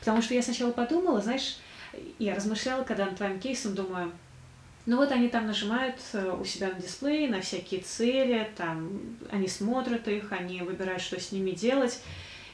Потому 0.00 0.22
что 0.22 0.34
я 0.34 0.42
сначала 0.42 0.72
подумала, 0.72 1.20
знаешь, 1.20 1.58
я 2.18 2.34
размышляла, 2.34 2.84
когда 2.84 3.06
над 3.06 3.16
твоим 3.16 3.38
кейсом, 3.38 3.74
думаю, 3.74 4.12
ну 4.86 4.96
вот 4.96 5.12
они 5.12 5.28
там 5.28 5.46
нажимают 5.46 5.96
э, 6.14 6.36
у 6.40 6.44
себя 6.44 6.68
на 6.68 6.80
дисплее 6.80 7.28
на 7.28 7.40
всякие 7.42 7.80
цели, 7.80 8.50
там 8.56 9.00
они 9.30 9.46
смотрят 9.46 10.08
их, 10.08 10.32
они 10.32 10.62
выбирают, 10.62 11.02
что 11.02 11.20
с 11.20 11.32
ними 11.32 11.50
делать. 11.50 12.00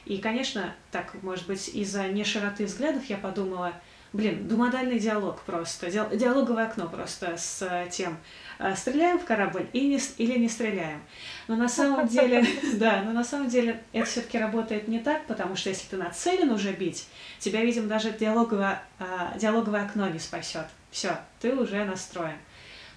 И, 0.05 0.19
конечно, 0.19 0.73
так, 0.91 1.15
может 1.23 1.47
быть, 1.47 1.69
из-за 1.69 2.07
нешироты 2.07 2.65
взглядов 2.65 3.05
я 3.09 3.17
подумала, 3.17 3.73
Блин, 4.17 4.47
двумодальный 4.47 4.97
диалог 4.97 5.43
просто, 5.43 5.91
диалоговое 5.91 6.65
окно 6.65 6.89
просто 6.89 7.37
с 7.37 7.61
э, 7.61 7.87
тем, 7.91 8.17
э, 8.57 8.75
стреляем 8.75 9.19
в 9.19 9.25
корабль 9.25 9.67
и 9.73 9.87
не, 9.87 9.99
или 10.17 10.39
не 10.39 10.49
стреляем. 10.49 11.03
Но 11.47 11.55
на 11.55 11.69
самом 11.69 12.07
деле, 12.07 12.43
да, 12.77 13.03
но 13.03 13.11
на 13.11 13.23
самом 13.23 13.47
деле 13.47 13.79
это 13.93 14.05
все-таки 14.07 14.39
работает 14.39 14.87
не 14.87 14.97
так, 14.97 15.27
потому 15.27 15.55
что 15.55 15.69
если 15.69 15.87
ты 15.89 15.97
нацелен 15.97 16.49
уже 16.49 16.71
бить, 16.71 17.07
тебя, 17.37 17.61
видимо, 17.63 17.85
даже 17.85 18.09
диалоговое, 18.09 18.81
э, 18.97 19.05
диалоговое 19.37 19.85
окно 19.85 20.09
не 20.09 20.17
спасет. 20.17 20.65
Все, 20.89 21.19
ты 21.39 21.53
уже 21.53 21.85
настроен. 21.85 22.39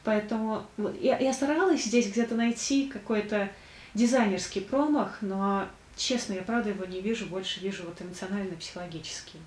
Поэтому 0.04 0.64
я, 1.02 1.18
я 1.18 1.34
старалась 1.34 1.84
здесь 1.84 2.10
где-то 2.10 2.34
найти 2.34 2.88
какой-то 2.88 3.50
дизайнерский 3.92 4.62
промах, 4.62 5.18
но, 5.20 5.66
честно, 5.96 6.32
я 6.32 6.40
правда 6.40 6.70
его 6.70 6.86
не 6.86 7.02
вижу, 7.02 7.26
больше 7.26 7.60
вижу 7.60 7.84
вот 7.84 8.00
эмоционально-психологический. 8.00 9.38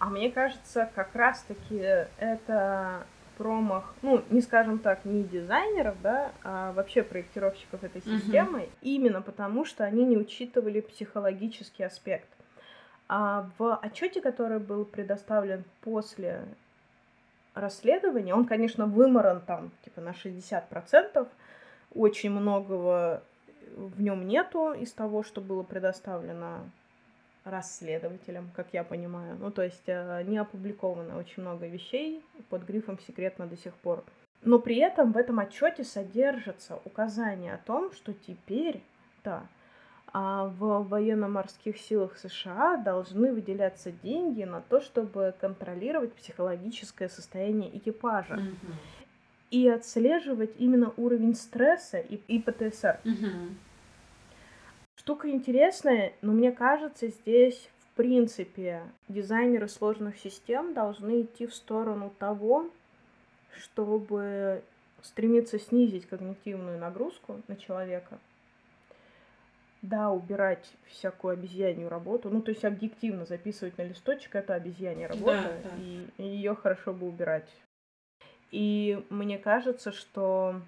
А 0.00 0.06
мне 0.06 0.30
кажется, 0.30 0.90
как 0.94 1.14
раз-таки 1.14 2.06
это 2.18 3.06
промах, 3.36 3.94
ну, 4.02 4.22
не 4.30 4.40
скажем 4.40 4.78
так, 4.78 5.04
не 5.04 5.22
дизайнеров, 5.22 5.96
да, 6.02 6.32
а 6.42 6.72
вообще 6.72 7.02
проектировщиков 7.02 7.84
этой 7.84 8.02
системы, 8.02 8.60
uh-huh. 8.60 8.70
именно 8.82 9.22
потому 9.22 9.64
что 9.64 9.84
они 9.84 10.04
не 10.04 10.16
учитывали 10.18 10.80
психологический 10.80 11.84
аспект. 11.84 12.28
А 13.08 13.48
в 13.58 13.76
отчете, 13.76 14.20
который 14.20 14.58
был 14.58 14.84
предоставлен 14.84 15.64
после 15.80 16.44
расследования, 17.54 18.34
он, 18.34 18.44
конечно, 18.46 18.86
выморан 18.86 19.40
там, 19.40 19.70
типа, 19.84 20.00
на 20.00 20.10
60%, 20.10 21.26
очень 21.94 22.30
многого 22.30 23.22
в 23.76 24.00
нем 24.00 24.26
нету 24.26 24.72
из 24.72 24.92
того, 24.92 25.22
что 25.22 25.40
было 25.40 25.62
предоставлено 25.62 26.60
расследователям, 27.50 28.50
как 28.54 28.68
я 28.72 28.84
понимаю. 28.84 29.36
Ну, 29.38 29.50
то 29.50 29.62
есть 29.62 29.84
э, 29.86 30.22
не 30.26 30.38
опубликовано 30.38 31.18
очень 31.18 31.42
много 31.42 31.66
вещей 31.66 32.22
под 32.48 32.64
грифом 32.64 32.98
«секретно» 33.06 33.46
до 33.46 33.56
сих 33.56 33.74
пор. 33.74 34.04
Но 34.42 34.58
при 34.58 34.76
этом 34.76 35.12
в 35.12 35.16
этом 35.16 35.38
отчете 35.38 35.84
содержатся 35.84 36.80
указания 36.84 37.54
о 37.54 37.58
том, 37.58 37.92
что 37.92 38.14
теперь, 38.14 38.82
да, 39.22 39.42
а 40.12 40.46
в 40.46 40.88
военно-морских 40.88 41.78
силах 41.78 42.16
США 42.18 42.76
должны 42.76 43.32
выделяться 43.32 43.92
деньги 43.92 44.42
на 44.42 44.60
то, 44.60 44.80
чтобы 44.80 45.34
контролировать 45.40 46.12
психологическое 46.14 47.08
состояние 47.08 47.76
экипажа. 47.76 48.34
Mm-hmm. 48.34 48.74
И 49.50 49.68
отслеживать 49.68 50.52
именно 50.58 50.92
уровень 50.96 51.34
стресса 51.34 51.98
и, 51.98 52.20
и 52.28 52.40
ПТСР. 52.40 53.00
Mm-hmm. 53.04 53.48
Штука 55.00 55.30
интересная, 55.30 56.12
но 56.20 56.32
мне 56.32 56.52
кажется, 56.52 57.08
здесь, 57.08 57.70
в 57.78 57.96
принципе, 57.96 58.82
дизайнеры 59.08 59.66
сложных 59.66 60.18
систем 60.18 60.74
должны 60.74 61.22
идти 61.22 61.46
в 61.46 61.54
сторону 61.54 62.12
того, 62.18 62.68
чтобы 63.56 64.62
стремиться 65.00 65.58
снизить 65.58 66.04
когнитивную 66.04 66.78
нагрузку 66.78 67.40
на 67.48 67.56
человека. 67.56 68.18
Да, 69.80 70.10
убирать 70.10 70.70
всякую 70.84 71.32
обезьянью 71.32 71.88
работу. 71.88 72.28
Ну, 72.28 72.42
то 72.42 72.50
есть 72.50 72.66
объективно 72.66 73.24
записывать 73.24 73.78
на 73.78 73.82
листочек 73.84 74.34
это 74.34 74.52
обезьянья 74.52 75.08
работа, 75.08 75.62
да, 75.64 75.70
да. 75.70 75.76
и 75.78 76.22
ее 76.22 76.54
хорошо 76.54 76.92
бы 76.92 77.08
убирать. 77.08 77.48
И 78.50 79.02
мне 79.08 79.38
кажется, 79.38 79.92
что 79.92 80.60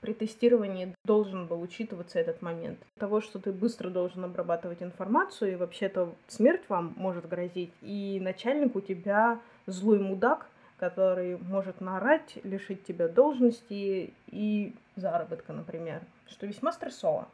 при 0.00 0.12
тестировании 0.12 0.94
должен 1.04 1.46
был 1.46 1.60
учитываться 1.60 2.18
этот 2.18 2.42
момент. 2.42 2.78
Того, 2.98 3.20
что 3.20 3.38
ты 3.38 3.52
быстро 3.52 3.90
должен 3.90 4.24
обрабатывать 4.24 4.82
информацию, 4.82 5.52
и 5.52 5.56
вообще-то 5.56 6.14
смерть 6.26 6.62
вам 6.68 6.94
может 6.96 7.28
грозить, 7.28 7.72
и 7.82 8.18
начальник 8.20 8.74
у 8.76 8.80
тебя 8.80 9.40
злой 9.66 9.98
мудак, 9.98 10.46
который 10.78 11.36
может 11.36 11.80
наорать, 11.80 12.38
лишить 12.42 12.84
тебя 12.84 13.08
должности 13.08 14.14
и 14.28 14.74
заработка, 14.96 15.52
например, 15.52 16.02
что 16.26 16.46
весьма 16.46 16.72
стрессово. 16.72 17.28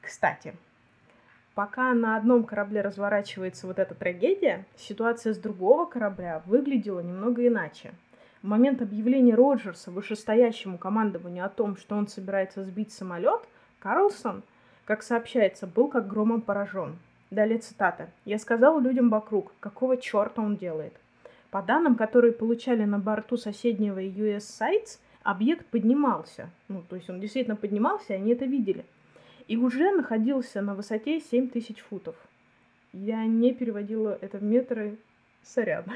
Кстати, 0.00 0.54
пока 1.54 1.92
на 1.94 2.16
одном 2.16 2.44
корабле 2.44 2.82
разворачивается 2.82 3.66
вот 3.66 3.78
эта 3.78 3.94
трагедия, 3.94 4.66
ситуация 4.76 5.32
с 5.34 5.38
другого 5.38 5.86
корабля 5.86 6.42
выглядела 6.46 7.00
немного 7.00 7.46
иначе. 7.46 7.94
В 8.44 8.46
момент 8.46 8.82
объявления 8.82 9.34
Роджерса 9.34 9.90
вышестоящему 9.90 10.76
командованию 10.76 11.46
о 11.46 11.48
том, 11.48 11.78
что 11.78 11.96
он 11.96 12.08
собирается 12.08 12.62
сбить 12.62 12.92
самолет, 12.92 13.40
Карлсон, 13.78 14.42
как 14.84 15.02
сообщается, 15.02 15.66
был 15.66 15.88
как 15.88 16.08
громом 16.08 16.42
поражен. 16.42 16.98
Далее 17.30 17.56
цитата. 17.56 18.10
«Я 18.26 18.38
сказал 18.38 18.80
людям 18.80 19.08
вокруг, 19.08 19.54
какого 19.60 19.96
черта 19.96 20.42
он 20.42 20.58
делает. 20.58 20.92
По 21.50 21.62
данным, 21.62 21.96
которые 21.96 22.34
получали 22.34 22.84
на 22.84 22.98
борту 22.98 23.38
соседнего 23.38 23.98
US 24.04 24.40
Sites, 24.60 24.98
объект 25.22 25.64
поднимался. 25.68 26.50
Ну, 26.68 26.84
то 26.86 26.96
есть 26.96 27.08
он 27.08 27.20
действительно 27.20 27.56
поднимался, 27.56 28.12
и 28.12 28.16
они 28.16 28.32
это 28.32 28.44
видели. 28.44 28.84
И 29.48 29.56
уже 29.56 29.90
находился 29.90 30.60
на 30.60 30.74
высоте 30.74 31.18
7000 31.18 31.80
футов. 31.80 32.16
Я 32.92 33.24
не 33.24 33.54
переводила 33.54 34.18
это 34.20 34.36
в 34.36 34.42
метры, 34.42 34.98
сорян. 35.42 35.86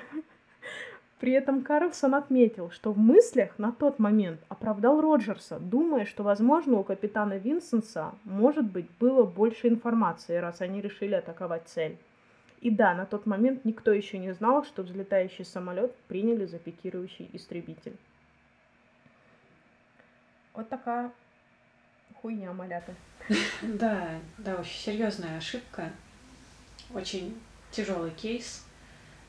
При 1.20 1.32
этом 1.32 1.62
Карлсон 1.62 2.14
отметил, 2.14 2.70
что 2.70 2.92
в 2.92 2.98
мыслях 2.98 3.58
на 3.58 3.72
тот 3.72 3.98
момент 3.98 4.40
оправдал 4.48 5.00
Роджерса, 5.00 5.58
думая, 5.58 6.04
что, 6.04 6.22
возможно, 6.22 6.78
у 6.78 6.84
капитана 6.84 7.38
Винсенса, 7.38 8.12
может 8.24 8.64
быть, 8.64 8.88
было 9.00 9.24
больше 9.24 9.66
информации, 9.66 10.36
раз 10.36 10.60
они 10.60 10.80
решили 10.80 11.14
атаковать 11.14 11.66
цель. 11.66 11.98
И 12.60 12.70
да, 12.70 12.94
на 12.94 13.04
тот 13.04 13.26
момент 13.26 13.64
никто 13.64 13.92
еще 13.92 14.18
не 14.18 14.32
знал, 14.32 14.64
что 14.64 14.82
взлетающий 14.82 15.44
самолет 15.44 15.94
приняли 16.08 16.44
за 16.44 16.58
пикирующий 16.58 17.28
истребитель. 17.32 17.96
Вот 20.54 20.68
такая 20.68 21.12
хуйня, 22.14 22.52
малята. 22.52 22.94
Да, 23.62 24.20
да, 24.38 24.56
очень 24.56 24.78
серьезная 24.78 25.38
ошибка. 25.38 25.90
Очень 26.94 27.38
тяжелый 27.70 28.10
кейс. 28.12 28.64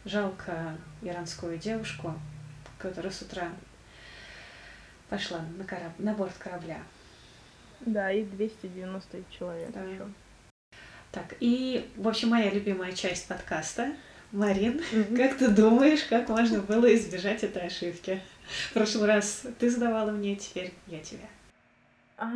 Жалко 0.10 0.76
иранскую 1.04 1.60
девушку, 1.60 2.16
которая 2.80 3.12
с 3.12 3.22
утра 3.22 3.52
пошла 5.08 5.40
на, 5.56 5.64
кораб... 5.64 5.92
на 6.00 6.16
борт 6.16 6.34
корабля. 6.40 6.80
Да, 7.82 8.12
и 8.12 8.24
290 8.24 9.24
человек 9.30 9.70
да. 9.72 9.84
еще. 9.84 10.08
Так, 11.12 11.36
и, 11.40 11.88
в 11.96 12.08
общем, 12.08 12.30
моя 12.30 12.50
любимая 12.50 12.94
часть 12.94 13.28
подкаста. 13.28 13.94
Марин, 14.32 14.80
mm-hmm. 14.80 15.16
как 15.16 15.38
ты 15.38 15.48
думаешь, 15.48 16.04
как 16.06 16.28
можно 16.28 16.60
было 16.60 16.92
избежать 16.96 17.44
этой 17.44 17.68
ошибки? 17.68 18.20
В 18.70 18.74
прошлый 18.74 19.08
раз 19.08 19.46
ты 19.60 19.70
задавала 19.70 20.10
мне, 20.10 20.36
теперь 20.36 20.74
я 20.88 21.02
тебе. 21.02 21.28
А, 22.18 22.32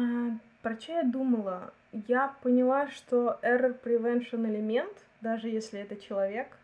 про 0.61 0.79
что 0.79 0.91
я 0.91 1.03
думала? 1.03 1.73
Я 2.07 2.35
поняла, 2.43 2.87
что 2.91 3.39
error 3.41 3.75
prevention 3.83 4.47
элемент, 4.47 4.93
даже 5.21 5.47
если 5.47 5.79
это 5.79 5.95
человек, 5.95 6.55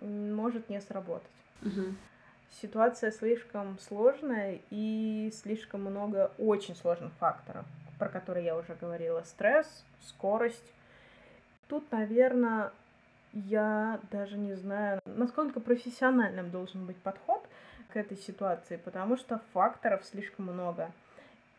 может 0.00 0.68
не 0.68 0.80
сработать. 0.80 1.30
Угу. 1.62 1.94
Ситуация 2.60 3.10
слишком 3.10 3.78
сложная 3.78 4.60
и 4.70 5.32
слишком 5.34 5.82
много 5.82 6.32
очень 6.38 6.74
сложных 6.76 7.12
факторов, 7.14 7.66
про 7.98 8.08
которые 8.08 8.46
я 8.46 8.56
уже 8.56 8.74
говорила. 8.74 9.22
Стресс, 9.22 9.84
скорость. 10.00 10.72
Тут, 11.68 11.90
наверное, 11.90 12.72
я 13.32 14.00
даже 14.10 14.38
не 14.38 14.54
знаю, 14.54 15.00
насколько 15.04 15.60
профессиональным 15.60 16.50
должен 16.50 16.86
быть 16.86 16.96
подход 16.96 17.46
к 17.92 17.96
этой 17.96 18.16
ситуации, 18.16 18.76
потому 18.76 19.16
что 19.16 19.40
факторов 19.52 20.04
слишком 20.04 20.46
много, 20.46 20.92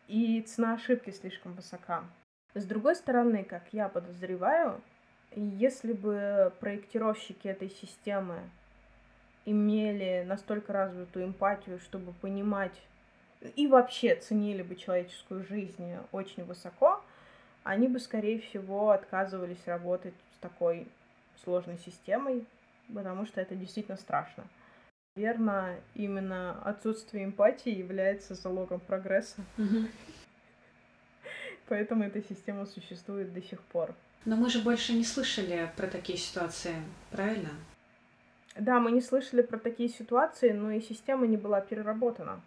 и 0.08 0.40
цена 0.42 0.74
ошибки 0.74 1.10
слишком 1.10 1.52
высока. 1.52 2.04
С 2.54 2.64
другой 2.64 2.96
стороны, 2.96 3.44
как 3.44 3.62
я 3.72 3.88
подозреваю, 3.88 4.80
если 5.34 5.92
бы 5.92 6.52
проектировщики 6.60 7.48
этой 7.48 7.70
системы 7.70 8.40
имели 9.44 10.24
настолько 10.26 10.72
развитую 10.72 11.26
эмпатию, 11.26 11.78
чтобы 11.80 12.12
понимать 12.12 12.74
и 13.56 13.66
вообще 13.66 14.16
ценили 14.16 14.62
бы 14.62 14.74
человеческую 14.74 15.44
жизнь 15.44 15.94
очень 16.12 16.44
высоко, 16.44 17.02
они 17.62 17.88
бы, 17.88 18.00
скорее 18.00 18.40
всего, 18.40 18.90
отказывались 18.90 19.66
работать 19.66 20.14
с 20.36 20.38
такой 20.40 20.88
сложной 21.44 21.78
системой, 21.78 22.44
потому 22.92 23.26
что 23.26 23.40
это 23.40 23.54
действительно 23.54 23.96
страшно. 23.96 24.44
Верно, 25.16 25.76
именно 25.94 26.62
отсутствие 26.62 27.24
эмпатии 27.24 27.70
является 27.70 28.34
залогом 28.34 28.80
прогресса. 28.80 29.42
Поэтому 31.66 32.04
эта 32.04 32.22
система 32.22 32.66
существует 32.66 33.32
до 33.32 33.42
сих 33.42 33.60
пор. 33.62 33.94
Но 34.24 34.36
мы 34.36 34.50
же 34.50 34.60
больше 34.60 34.92
не 34.92 35.04
слышали 35.04 35.70
про 35.76 35.86
такие 35.86 36.18
ситуации, 36.18 36.74
правильно? 37.10 37.50
Да, 38.56 38.80
мы 38.80 38.90
не 38.90 39.00
слышали 39.00 39.42
про 39.42 39.58
такие 39.58 39.88
ситуации, 39.88 40.50
но 40.50 40.72
и 40.72 40.80
система 40.80 41.26
не 41.26 41.36
была 41.36 41.60
переработана. 41.60 42.40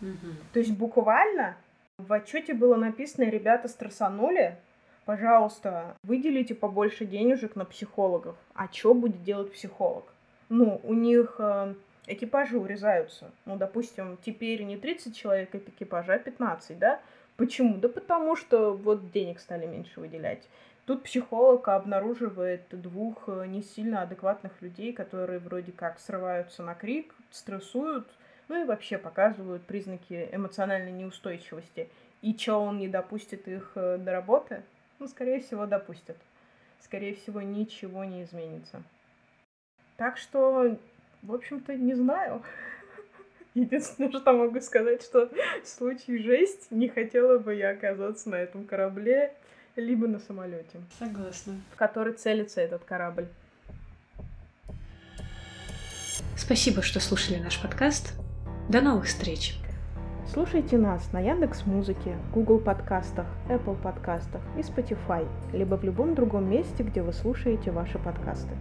Угу. 0.00 0.32
То 0.52 0.58
есть 0.58 0.72
буквально 0.72 1.56
в 1.98 2.12
отчете 2.12 2.54
было 2.54 2.76
написано, 2.76 3.24
ребята 3.24 3.68
стрессанули, 3.68 4.56
пожалуйста, 5.04 5.96
выделите 6.02 6.54
побольше 6.54 7.06
денежек 7.06 7.56
на 7.56 7.64
психологов. 7.64 8.36
А 8.54 8.68
что 8.72 8.94
будет 8.94 9.22
делать 9.22 9.52
психолог? 9.52 10.04
Ну, 10.48 10.80
у 10.84 10.94
них 10.94 11.36
э, 11.38 11.74
экипажи 12.06 12.58
урезаются. 12.58 13.30
Ну, 13.46 13.56
допустим, 13.56 14.16
теперь 14.24 14.62
не 14.62 14.76
30 14.76 15.16
человек 15.16 15.54
экипажа, 15.54 16.14
а 16.14 16.18
15, 16.18 16.78
да? 16.78 17.00
Почему? 17.36 17.76
Да 17.78 17.88
потому 17.88 18.36
что 18.36 18.72
вот 18.72 19.10
денег 19.12 19.40
стали 19.40 19.66
меньше 19.66 20.00
выделять. 20.00 20.48
Тут 20.88 21.02
психолог 21.02 21.68
обнаруживает 21.68 22.62
двух 22.70 23.24
э, 23.28 23.44
не 23.46 23.60
сильно 23.60 24.00
адекватных 24.00 24.62
людей, 24.62 24.94
которые 24.94 25.38
вроде 25.38 25.70
как 25.70 26.00
срываются 26.00 26.62
на 26.62 26.74
крик, 26.74 27.14
стрессуют, 27.30 28.08
ну 28.48 28.62
и 28.62 28.64
вообще 28.64 28.96
показывают 28.96 29.62
признаки 29.64 30.30
эмоциональной 30.32 30.92
неустойчивости. 30.92 31.90
И 32.22 32.34
что, 32.34 32.62
он 32.62 32.78
не 32.78 32.88
допустит 32.88 33.46
их 33.48 33.72
э, 33.74 33.98
до 33.98 34.12
работы? 34.12 34.62
Ну, 34.98 35.08
скорее 35.08 35.40
всего, 35.40 35.66
допустят. 35.66 36.16
Скорее 36.80 37.14
всего, 37.14 37.42
ничего 37.42 38.04
не 38.04 38.22
изменится. 38.22 38.82
Так 39.98 40.16
что, 40.16 40.78
в 41.22 41.34
общем-то, 41.34 41.74
не 41.74 41.92
знаю. 41.96 42.42
Единственное, 43.52 44.10
что 44.10 44.32
могу 44.32 44.58
сказать, 44.62 45.02
что 45.02 45.30
в 45.62 45.68
случае 45.68 46.22
жесть 46.22 46.70
не 46.70 46.88
хотела 46.88 47.38
бы 47.38 47.54
я 47.54 47.72
оказаться 47.72 48.30
на 48.30 48.36
этом 48.36 48.64
корабле, 48.64 49.34
либо 49.80 50.06
на 50.06 50.18
самолете. 50.18 50.80
Согласна. 50.98 51.54
В 51.72 51.76
который 51.76 52.12
целится 52.12 52.60
этот 52.60 52.84
корабль. 52.84 53.28
Спасибо, 56.36 56.82
что 56.82 57.00
слушали 57.00 57.38
наш 57.38 57.60
подкаст. 57.60 58.14
До 58.68 58.80
новых 58.80 59.06
встреч! 59.06 59.56
Слушайте 60.32 60.76
нас 60.76 61.10
на 61.12 61.20
Яндекс 61.20 61.64
Музыке, 61.64 62.16
Google 62.34 62.58
подкастах, 62.58 63.26
Apple 63.48 63.80
подкастах 63.80 64.42
и 64.58 64.60
Spotify, 64.60 65.26
либо 65.54 65.76
в 65.76 65.84
любом 65.84 66.14
другом 66.14 66.50
месте, 66.50 66.82
где 66.82 67.00
вы 67.02 67.14
слушаете 67.14 67.70
ваши 67.70 67.98
подкасты. 67.98 68.54